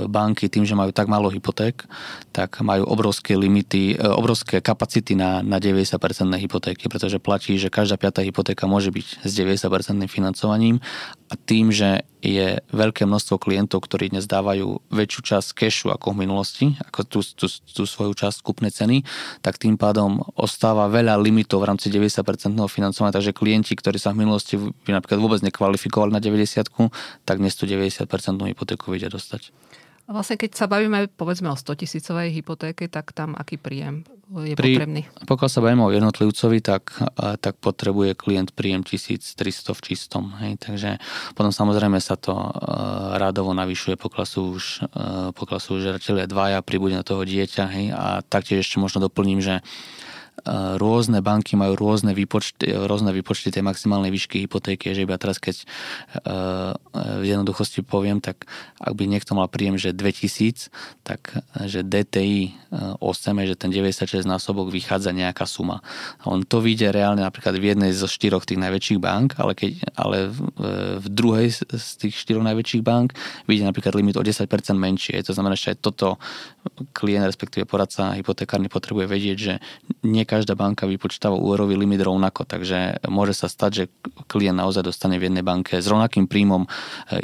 banky 0.08 0.48
tým, 0.48 0.64
že 0.64 0.78
majú 0.78 0.96
tak 0.96 1.12
málo 1.12 1.28
hypoték, 1.28 1.84
tak 2.32 2.64
majú 2.64 2.88
obrovské 2.88 3.36
limity, 3.36 3.96
e, 3.96 4.08
obrovské 4.08 4.64
kapacity 4.64 5.14
na, 5.18 5.44
na 5.44 5.60
90-percentné 5.60 6.40
hypotéky, 6.40 6.88
pretože 6.88 7.20
platí, 7.20 7.60
že 7.60 7.68
každá 7.68 8.00
piatá 8.00 8.24
hypotéka 8.24 8.66
môže 8.66 8.90
byť 8.90 9.28
s 9.28 9.32
90-percentným 9.36 10.08
financovaním 10.08 10.80
a 11.28 11.36
tým, 11.36 11.72
že 11.72 12.04
je 12.22 12.62
veľké 12.70 13.10
množstvo 13.10 13.42
klientov, 13.42 13.82
ktorí 13.90 14.14
dnes 14.14 14.30
dávajú 14.30 14.78
väčšiu 14.94 15.22
časť 15.26 15.48
cashu 15.58 15.88
ako 15.90 16.14
v 16.14 16.20
minulosti, 16.28 16.66
ako 16.78 17.00
tú, 17.10 17.20
tú, 17.26 17.50
tú 17.50 17.84
svoju 17.90 18.14
časť 18.14 18.46
kúpnej 18.46 18.70
ceny, 18.70 19.02
tak 19.42 19.58
tým 19.58 19.74
pádom 19.74 20.22
ostáva 20.38 20.86
veľa 20.86 21.18
limitov 21.18 21.66
v 21.66 21.74
rámci 21.74 21.90
90% 21.90 22.22
financovania, 22.70 23.11
takže 23.12 23.36
klienti, 23.36 23.76
ktorí 23.76 24.00
sa 24.00 24.16
v 24.16 24.26
minulosti 24.26 24.58
by 24.58 24.92
napríklad 24.96 25.20
vôbec 25.20 25.40
nekvalifikovali 25.46 26.12
na 26.16 26.24
90 26.24 26.68
tak 27.28 27.38
dnes 27.38 27.54
tú 27.54 27.68
90% 27.68 28.08
hypotéku 28.52 28.90
vedia 28.90 29.12
dostať. 29.12 29.52
A 30.10 30.16
vlastne 30.18 30.36
keď 30.36 30.52
sa 30.58 30.66
bavíme 30.68 31.08
povedzme 31.14 31.48
o 31.48 31.56
100 31.56 31.88
tisícovej 31.88 32.36
hypotéke, 32.36 32.92
tak 32.92 33.16
tam 33.16 33.32
aký 33.38 33.56
príjem 33.56 34.04
je 34.32 34.56
Pri, 34.56 34.76
potrebný? 34.76 35.02
Pokiaľ 35.28 35.50
sa 35.52 35.64
bavíme 35.64 35.84
o 35.88 35.92
jednotlivcovi, 35.92 36.60
tak, 36.64 36.96
tak 37.40 37.60
potrebuje 37.60 38.16
klient 38.16 38.56
príjem 38.56 38.84
1300 38.84 39.76
v 39.76 39.82
čistom. 39.84 40.36
Hej. 40.40 40.60
Takže 40.64 41.00
potom 41.36 41.52
samozrejme 41.52 42.00
sa 42.00 42.16
to 42.16 42.36
uh, 42.36 43.16
rádovo 43.20 43.52
navyšuje, 43.52 44.00
pokiaľ 44.00 44.26
sú 44.28 44.42
už, 44.56 44.64
uh, 44.88 45.32
pokiaľ 45.36 45.60
sú 45.60 45.80
už 45.80 45.92
žeratelia 45.92 46.28
dvaja, 46.28 46.64
pribúde 46.64 46.96
na 46.96 47.04
toho 47.04 47.28
dieťa. 47.28 47.64
Hej. 47.72 47.86
A 47.92 48.24
taktiež 48.24 48.64
ešte 48.64 48.80
možno 48.80 49.04
doplním, 49.04 49.44
že 49.44 49.60
uh, 49.60 50.11
rôzne 50.82 51.22
banky 51.22 51.54
majú 51.54 51.78
rôzne 51.78 52.18
výpočty, 52.18 52.74
rôzne 52.74 53.14
výpočty 53.14 53.54
tej 53.54 53.62
maximálnej 53.62 54.10
výšky 54.10 54.42
hypotéky, 54.42 54.90
že 54.90 55.06
iba 55.06 55.14
teraz 55.22 55.38
keď 55.38 55.62
v 57.22 57.24
jednoduchosti 57.24 57.86
poviem, 57.86 58.18
tak 58.18 58.50
ak 58.82 58.94
by 58.98 59.06
niekto 59.06 59.38
mal 59.38 59.46
príjem, 59.46 59.78
že 59.78 59.94
2000, 59.94 60.74
tak 61.06 61.46
že 61.70 61.86
DTI 61.86 62.58
8 62.98 63.06
je, 63.38 63.46
že 63.54 63.56
ten 63.60 63.70
96 63.70 64.26
násobok 64.26 64.74
vychádza 64.74 65.14
nejaká 65.14 65.46
suma. 65.46 65.86
On 66.26 66.42
to 66.42 66.58
vyjde 66.58 66.90
reálne 66.90 67.22
napríklad 67.22 67.62
v 67.62 67.78
jednej 67.78 67.92
zo 67.94 68.10
štyroch 68.10 68.42
tých 68.42 68.58
najväčších 68.58 68.98
bank, 68.98 69.38
ale, 69.38 69.54
keď, 69.54 69.72
ale 69.94 70.34
v 70.98 71.08
druhej 71.12 71.54
z 71.54 71.92
tých 72.02 72.18
štyroch 72.18 72.42
najväčších 72.42 72.82
bank 72.82 73.14
vyjde 73.46 73.70
napríklad 73.70 73.94
limit 73.94 74.18
o 74.18 74.26
10% 74.26 74.50
menšie. 74.74 75.22
To 75.22 75.38
znamená, 75.38 75.54
že 75.54 75.78
aj 75.78 75.86
toto 75.86 76.18
klient, 76.98 77.30
respektíve 77.30 77.70
poradca 77.70 78.18
hypotekárny 78.18 78.74
potrebuje 78.74 79.06
vedieť, 79.06 79.38
že 79.38 79.54
nie 80.02 80.21
každá 80.26 80.58
banka 80.58 80.90
vypočítava 80.90 81.38
úverový 81.38 81.78
limit 81.78 82.02
rovnako, 82.04 82.48
takže 82.48 83.04
môže 83.08 83.38
sa 83.38 83.52
stať, 83.52 83.72
že 83.72 83.84
klient 84.28 84.58
naozaj 84.58 84.88
dostane 84.88 85.22
v 85.22 85.30
jednej 85.30 85.46
banke 85.46 85.80
s 85.80 85.88
rovnakým 85.88 86.26
príjmom 86.26 86.66
e, 86.66 86.70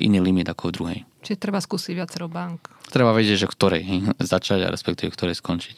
iný 0.03 0.21
limit 0.21 0.49
ako 0.51 0.69
v 0.69 0.75
druhej. 0.75 0.99
Čiže 1.25 1.41
treba 1.41 1.59
skúsiť 1.59 1.93
viacero 1.97 2.31
bank. 2.31 2.71
Treba 2.87 3.11
vedieť, 3.11 3.43
že 3.43 3.51
ktorej 3.51 3.83
začať 4.33 4.63
a 4.63 4.71
respektíve 4.71 5.11
ktorej 5.11 5.35
skončiť. 5.39 5.75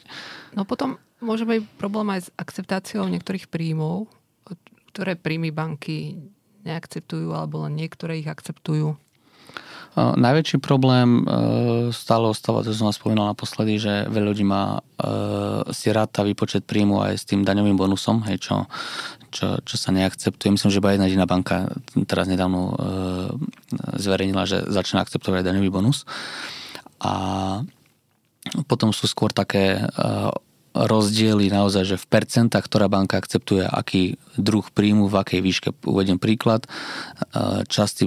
No 0.54 0.62
potom 0.62 0.98
môže 1.22 1.46
byť 1.46 1.60
problém 1.78 2.10
aj 2.14 2.20
s 2.26 2.34
akceptáciou 2.34 3.06
niektorých 3.06 3.50
príjmov, 3.50 4.10
ktoré 4.90 5.14
príjmy 5.14 5.54
banky 5.54 6.18
neakceptujú 6.66 7.32
alebo 7.32 7.64
len 7.64 7.78
niektoré 7.78 8.20
ich 8.20 8.28
akceptujú. 8.28 8.98
Najväčší 9.98 10.62
problém 10.62 11.26
stále 11.90 12.30
ostáva, 12.30 12.62
to 12.62 12.70
som 12.70 12.86
vás 12.86 12.94
spomínal 12.94 13.34
naposledy, 13.34 13.82
že 13.82 14.06
veľa 14.06 14.28
ľudí 14.30 14.46
má 14.46 14.78
si 15.74 15.90
ráta 15.90 16.22
výpočet 16.22 16.62
príjmu 16.62 17.02
aj 17.02 17.18
s 17.18 17.24
tým 17.26 17.42
daňovým 17.42 17.74
bonusom, 17.74 18.22
hej, 18.30 18.38
čo, 18.38 18.70
čo, 19.34 19.58
čo 19.66 19.74
sa 19.74 19.90
neakceptuje. 19.90 20.54
Myslím, 20.54 20.70
že 20.70 20.78
iba 20.78 20.94
jedna 20.94 21.10
jediná 21.10 21.26
banka 21.26 21.74
teraz 22.06 22.30
nedávno 22.30 22.78
zverejnila, 23.98 24.46
že 24.46 24.62
začne 24.70 25.02
akceptovať 25.02 25.42
daňový 25.42 25.74
bonus. 25.74 26.06
A 27.02 27.12
potom 28.70 28.94
sú 28.94 29.10
skôr 29.10 29.34
také 29.34 29.82
rozdiely 30.70 31.50
naozaj, 31.50 31.82
že 31.82 31.96
v 31.98 32.06
percentách, 32.06 32.62
ktorá 32.70 32.86
banka 32.86 33.18
akceptuje, 33.18 33.66
aký 33.66 34.14
druh 34.38 34.62
príjmu, 34.62 35.10
v 35.10 35.18
akej 35.18 35.40
výške, 35.42 35.68
uvediem 35.82 36.22
príklad, 36.22 36.64
častý 37.66 38.06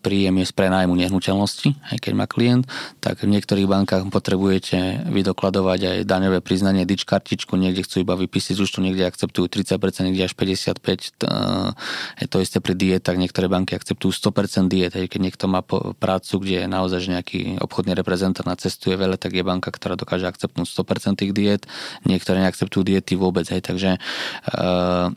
príjem 0.00 0.40
je 0.40 0.46
z 0.48 0.52
prenájmu 0.56 0.96
nehnuteľnosti, 0.96 1.76
aj 1.92 1.98
keď 2.00 2.12
má 2.16 2.24
klient, 2.24 2.64
tak 3.04 3.20
v 3.20 3.36
niektorých 3.36 3.68
bankách 3.68 4.08
potrebujete 4.08 5.04
vydokladovať 5.12 5.80
aj 5.84 5.96
daňové 6.08 6.40
priznanie, 6.40 6.88
dič 6.88 7.04
kartičku, 7.04 7.60
niekde 7.60 7.84
chcú 7.84 8.08
iba 8.08 8.16
vypísať 8.16 8.56
už 8.56 8.70
to 8.72 8.80
niekde 8.80 9.04
akceptujú 9.04 9.52
30%, 9.52 10.08
niekde 10.08 10.24
až 10.26 10.34
55%, 10.34 12.24
je 12.24 12.26
to 12.26 12.36
isté 12.40 12.58
pri 12.64 12.72
dietách, 12.72 13.20
niektoré 13.20 13.52
banky 13.52 13.76
akceptujú 13.76 14.10
100% 14.32 14.72
diet, 14.72 14.96
aj 14.96 15.12
keď 15.12 15.20
niekto 15.20 15.44
má 15.44 15.60
prácu, 16.00 16.40
kde 16.40 16.64
je 16.64 16.68
naozaj 16.72 17.00
nejaký 17.04 17.40
obchodný 17.60 17.92
reprezentant 17.92 18.48
na 18.48 18.56
cestuje 18.56 18.96
veľa, 18.96 19.20
tak 19.20 19.36
je 19.36 19.44
banka, 19.44 19.68
ktorá 19.68 19.94
dokáže 20.00 20.24
akceptnúť 20.24 20.66
100% 20.72 21.20
tých 21.20 21.32
diet 21.36 21.68
niektoré 22.06 22.42
neakceptujú 22.42 22.82
diety 22.86 23.14
vôbec, 23.18 23.46
hej, 23.48 23.62
takže 23.64 23.96
uh, 24.56 25.10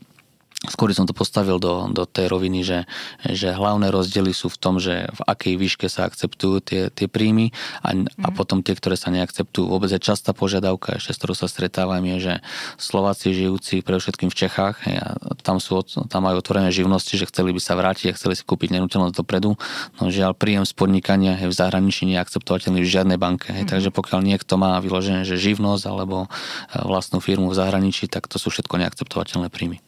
skôr 0.64 0.88
som 0.96 1.04
to 1.04 1.12
postavil 1.12 1.60
do, 1.60 1.92
do 1.92 2.08
tej 2.08 2.32
roviny, 2.32 2.64
že, 2.64 2.88
že 3.28 3.52
hlavné 3.52 3.92
rozdiely 3.92 4.32
sú 4.32 4.48
v 4.48 4.56
tom, 4.56 4.80
že 4.80 5.04
v 5.12 5.20
akej 5.28 5.54
výške 5.60 5.86
sa 5.92 6.08
akceptujú 6.08 6.64
tie, 6.64 6.82
tie 6.88 7.06
príjmy 7.06 7.52
a, 7.84 7.92
mm. 7.92 8.24
a 8.24 8.28
mhm. 8.32 8.34
potom 8.34 8.64
tie, 8.64 8.72
ktoré 8.72 8.96
sa 8.96 9.12
neakceptujú. 9.12 9.68
Vôbec 9.68 9.92
je 9.92 10.00
častá 10.00 10.32
požiadavka, 10.32 10.96
ešte 10.96 11.12
s 11.12 11.18
ktorou 11.20 11.36
sa 11.36 11.46
stretávam, 11.46 12.00
je, 12.16 12.16
že 12.32 12.34
Slováci 12.80 13.36
žijúci 13.36 13.84
pre 13.84 14.00
všetkým 14.00 14.32
v 14.32 14.36
Čechách, 14.36 14.76
a 14.88 15.20
tam, 15.44 15.60
sú, 15.60 15.84
tam 15.84 16.24
majú 16.24 16.40
otvorené 16.40 16.72
živnosti, 16.72 17.12
že 17.20 17.28
chceli 17.28 17.52
by 17.52 17.60
sa 17.60 17.76
vrátiť 17.76 18.12
a 18.12 18.16
chceli 18.16 18.34
si 18.34 18.42
kúpiť 18.42 18.72
nehnuteľnosť 18.80 19.14
dopredu, 19.14 19.60
no 20.00 20.02
žiaľ 20.08 20.32
príjem 20.32 20.64
z 20.64 20.72
podnikania 20.72 21.36
je 21.36 21.52
v 21.52 21.54
zahraničí 21.54 22.08
neakceptovateľný 22.08 22.80
v 22.80 22.88
žiadnej 22.88 23.18
banke. 23.20 23.52
Mm. 23.52 23.68
Takže 23.68 23.92
pokiaľ 23.92 24.24
niekto 24.24 24.56
má 24.56 24.80
vyložené, 24.80 25.28
že 25.28 25.36
živnosť 25.36 25.84
alebo 25.84 26.26
e, 26.26 26.28
vlastnú 26.80 27.20
firmu 27.20 27.52
v 27.52 27.58
zahraničí, 27.58 28.08
tak 28.08 28.26
to 28.26 28.40
sú 28.40 28.48
všetko 28.48 28.80
neakceptovateľné 28.80 29.52
príjmy. 29.52 29.85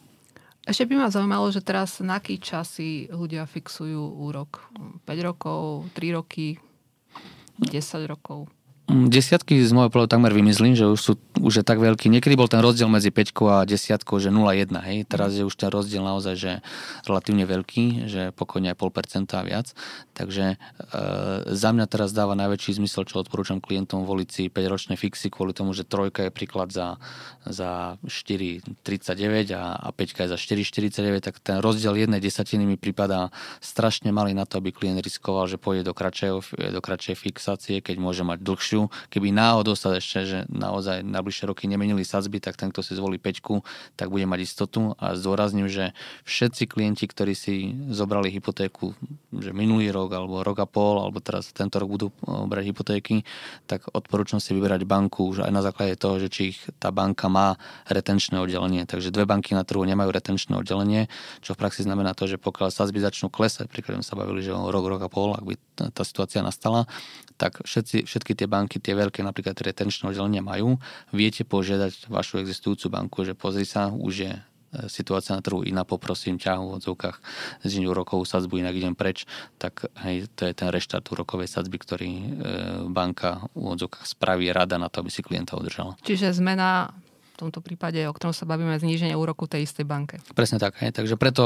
Ešte 0.69 0.85
by 0.85 1.01
ma 1.01 1.09
zaujímalo, 1.09 1.49
že 1.49 1.65
teraz 1.65 1.97
na 2.05 2.21
aký 2.21 2.37
časy 2.37 3.09
ľudia 3.09 3.49
fixujú 3.49 4.21
úrok? 4.21 4.69
5 5.09 5.09
rokov, 5.25 5.89
3 5.97 6.13
roky, 6.13 6.61
10 7.57 7.73
rokov? 8.05 8.53
Mm, 8.89 9.13
desiatky 9.13 9.61
z 9.61 9.69
môjho 9.77 9.93
pohľadu 9.93 10.17
takmer 10.17 10.33
vymyslím, 10.33 10.73
že 10.73 10.89
už, 10.89 10.97
sú, 10.97 11.13
už 11.45 11.61
je 11.61 11.65
tak 11.65 11.77
veľký. 11.77 12.09
Niekedy 12.09 12.41
bol 12.41 12.49
ten 12.49 12.65
rozdiel 12.65 12.89
medzi 12.89 13.13
5 13.13 13.37
a 13.45 13.69
10, 13.69 14.01
že 14.01 14.31
0,1. 14.33 14.65
Hej. 14.81 15.05
Teraz 15.05 15.37
je 15.37 15.45
už 15.45 15.53
ten 15.61 15.69
rozdiel 15.69 16.01
naozaj 16.01 16.35
že 16.41 16.53
relatívne 17.05 17.45
veľký, 17.45 18.09
že 18.09 18.23
pokojne 18.33 18.73
aj 18.73 18.81
0,5% 18.81 19.37
a 19.37 19.43
viac. 19.45 19.67
Takže 20.17 20.45
e, 20.49 20.97
za 21.53 21.71
mňa 21.77 21.85
teraz 21.85 22.17
dáva 22.17 22.33
najväčší 22.33 22.81
zmysel, 22.81 23.05
čo 23.05 23.21
odporúčam 23.21 23.61
klientom 23.61 24.09
voliť 24.09 24.29
si 24.33 24.43
5-ročné 24.49 24.97
fixy 24.97 25.29
kvôli 25.29 25.53
tomu, 25.53 25.77
že 25.77 25.85
trojka 25.85 26.25
je 26.25 26.33
príklad 26.33 26.73
za, 26.73 26.97
za 27.45 28.01
4,39 28.09 29.53
a, 29.53 29.85
a 29.85 29.89
5 29.93 30.17
je 30.17 30.33
za 30.33 30.39
4,49, 30.41 31.29
tak 31.29 31.37
ten 31.45 31.61
rozdiel 31.61 31.93
jednej 31.93 32.25
desatiny 32.25 32.65
mi 32.65 32.81
prípada 32.81 33.29
strašne 33.61 34.17
malý 34.17 34.33
na 34.33 34.49
to, 34.49 34.65
aby 34.65 34.73
klient 34.73 35.05
riskoval, 35.05 35.45
že 35.45 35.61
pôjde 35.61 35.85
do 35.85 35.93
kratšej, 35.93 36.57
do 36.73 36.81
kratšej 36.81 37.17
fixácie, 37.21 37.85
keď 37.85 38.01
môže 38.01 38.25
mať 38.25 38.41
dlhšiu 38.41 38.78
ďalšiu. 38.79 39.11
Keby 39.11 39.35
náhodou 39.35 39.75
sa 39.75 39.97
ešte, 39.99 40.19
že 40.25 40.39
naozaj 40.47 41.03
na 41.03 41.19
bližšie 41.19 41.51
roky 41.51 41.67
nemenili 41.67 42.07
sadzby, 42.07 42.39
tak 42.39 42.55
ten, 42.55 42.71
kto 42.71 42.87
si 42.87 42.95
zvolí 42.95 43.19
peťku, 43.19 43.67
tak 43.99 44.11
bude 44.13 44.25
mať 44.29 44.41
istotu. 44.47 44.95
A 45.03 45.19
zdôrazním, 45.19 45.67
že 45.67 45.93
všetci 46.25 46.71
klienti, 46.71 47.11
ktorí 47.11 47.35
si 47.35 47.75
zobrali 47.91 48.31
hypotéku, 48.31 48.95
že 49.35 49.51
minulý 49.51 49.91
rok, 49.91 50.15
alebo 50.15 50.45
rok 50.45 50.59
a 50.63 50.69
pol, 50.69 51.03
alebo 51.03 51.19
teraz 51.19 51.51
tento 51.51 51.83
rok 51.83 51.89
budú 51.91 52.09
eh, 52.11 52.47
brať 52.47 52.65
hypotéky, 52.71 53.17
tak 53.67 53.89
odporúčam 53.91 54.39
si 54.39 54.55
vyberať 54.55 54.87
banku 54.87 55.35
už 55.35 55.45
aj 55.45 55.53
na 55.53 55.63
základe 55.65 55.99
toho, 55.99 56.23
že 56.23 56.29
či 56.31 56.55
ich 56.55 56.59
tá 56.79 56.95
banka 56.95 57.27
má 57.27 57.59
retenčné 57.91 58.39
oddelenie. 58.39 58.87
Takže 58.87 59.11
dve 59.11 59.27
banky 59.27 59.57
na 59.57 59.67
trhu 59.67 59.83
nemajú 59.83 60.13
retenčné 60.13 60.55
oddelenie, 60.55 61.11
čo 61.43 61.57
v 61.57 61.61
praxi 61.61 61.83
znamená 61.83 62.15
to, 62.15 62.29
že 62.29 62.37
pokiaľ 62.39 62.71
sadzby 62.71 63.03
začnú 63.03 63.33
klesať, 63.33 63.67
príklad 63.69 64.01
sa 64.05 64.15
bavili, 64.15 64.45
že 64.45 64.55
rok, 64.55 64.85
rok 64.85 65.03
a 65.03 65.11
pol, 65.11 65.35
ak 65.35 65.45
by 65.45 65.55
tá 65.91 66.03
situácia 66.05 66.45
nastala, 66.45 66.87
tak 67.39 67.63
všetci, 67.63 68.05
všetky 68.05 68.35
tie 68.35 68.51
banky, 68.51 68.68
tie 68.77 68.93
veľké 68.93 69.25
napríklad 69.25 69.57
retenčné 69.57 70.13
oddelenia 70.13 70.45
majú, 70.45 70.77
viete 71.17 71.49
požiadať 71.49 72.13
vašu 72.13 72.45
existujúcu 72.45 72.93
banku, 72.93 73.25
že 73.25 73.33
pozri 73.33 73.65
sa, 73.65 73.89
už 73.89 74.15
je 74.29 74.33
e, 74.37 74.41
situácia 74.93 75.33
na 75.33 75.41
trhu 75.41 75.65
iná, 75.65 75.89
poprosím 75.89 76.37
ťa 76.37 76.61
v 76.61 76.77
odzovkách 76.77 77.17
z 77.65 77.73
úrokovú 77.89 78.29
sadzbu, 78.29 78.61
inak 78.61 78.77
idem 78.77 78.93
preč, 78.93 79.25
tak 79.57 79.89
hej, 80.05 80.29
to 80.37 80.45
je 80.45 80.53
ten 80.53 80.69
reštart 80.69 81.09
úrokovej 81.09 81.49
sadzby, 81.49 81.81
ktorý 81.81 82.11
e, 82.13 82.25
banka 82.93 83.49
v 83.57 83.73
odzovkách 83.73 84.05
spraví 84.05 84.53
rada 84.53 84.77
na 84.77 84.93
to, 84.93 85.01
aby 85.01 85.09
si 85.09 85.25
klienta 85.25 85.57
udržala. 85.57 85.97
Čiže 86.05 86.37
zmena 86.37 86.93
tomto 87.39 87.63
prípade, 87.63 88.03
o 88.05 88.13
ktorom 88.13 88.35
sa 88.35 88.43
bavíme, 88.43 88.75
zníženie 88.75 89.15
úroku 89.15 89.47
tej 89.47 89.65
istej 89.65 89.87
banke. 89.87 90.19
Presne 90.35 90.59
tak. 90.59 90.75
Hej. 90.83 90.99
Takže 90.99 91.15
preto 91.15 91.43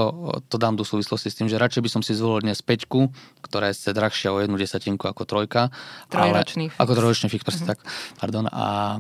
to 0.49 0.57
dám 0.57 0.81
do 0.81 0.89
súvislosti 0.89 1.29
s 1.29 1.37
tým, 1.37 1.53
že 1.53 1.61
radšej 1.61 1.85
by 1.85 1.91
som 1.93 2.03
si 2.03 2.17
zvolil 2.17 2.49
dnes 2.49 2.65
peťku, 2.65 3.13
ktorá 3.45 3.69
je 3.71 3.93
drahšia 3.93 4.33
o 4.33 4.41
jednu 4.41 4.57
desatinku 4.57 5.05
ako 5.05 5.29
trojka. 5.29 5.69
Trojročný 6.09 6.69
ale, 6.69 6.73
fix. 6.73 6.81
Ako 6.81 6.93
trojročný 6.97 7.29
fix, 7.29 7.41
presne 7.45 7.65
uh-huh. 7.69 7.73
tak. 7.77 7.85
Pardon. 8.17 8.49
A, 8.49 8.99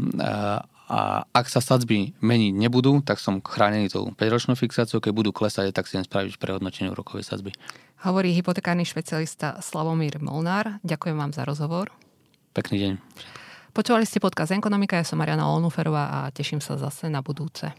a 0.92 0.98
ak 1.32 1.46
sa 1.48 1.64
sadzby 1.64 2.12
meniť 2.20 2.52
nebudú, 2.52 3.00
tak 3.00 3.16
som 3.16 3.40
chránený 3.40 3.88
tou 3.88 4.12
5-ročnou 4.12 4.54
fixáciou, 4.60 5.00
keď 5.00 5.12
budú 5.16 5.30
klesať, 5.32 5.72
tak 5.72 5.88
si 5.88 5.96
jen 5.96 6.04
spraviť 6.04 6.36
prehodnotenie 6.36 6.92
úrokovej 6.92 7.24
sadzby. 7.24 7.56
Hovorí 8.04 8.36
hypotekárny 8.36 8.84
špecialista 8.84 9.56
Slavomír 9.64 10.20
Molnár. 10.20 10.82
Ďakujem 10.84 11.16
vám 11.16 11.32
za 11.32 11.48
rozhovor. 11.48 11.88
Pekný 12.52 12.76
deň. 12.76 12.92
Počúvali 13.72 14.04
ste 14.04 14.20
podcast 14.20 14.52
Ekonomika, 14.52 15.00
ja 15.00 15.04
som 15.08 15.16
Mariana 15.16 15.48
Olnuferová 15.48 16.12
a 16.12 16.18
teším 16.28 16.60
sa 16.60 16.76
zase 16.76 17.08
na 17.08 17.24
budúce. 17.24 17.72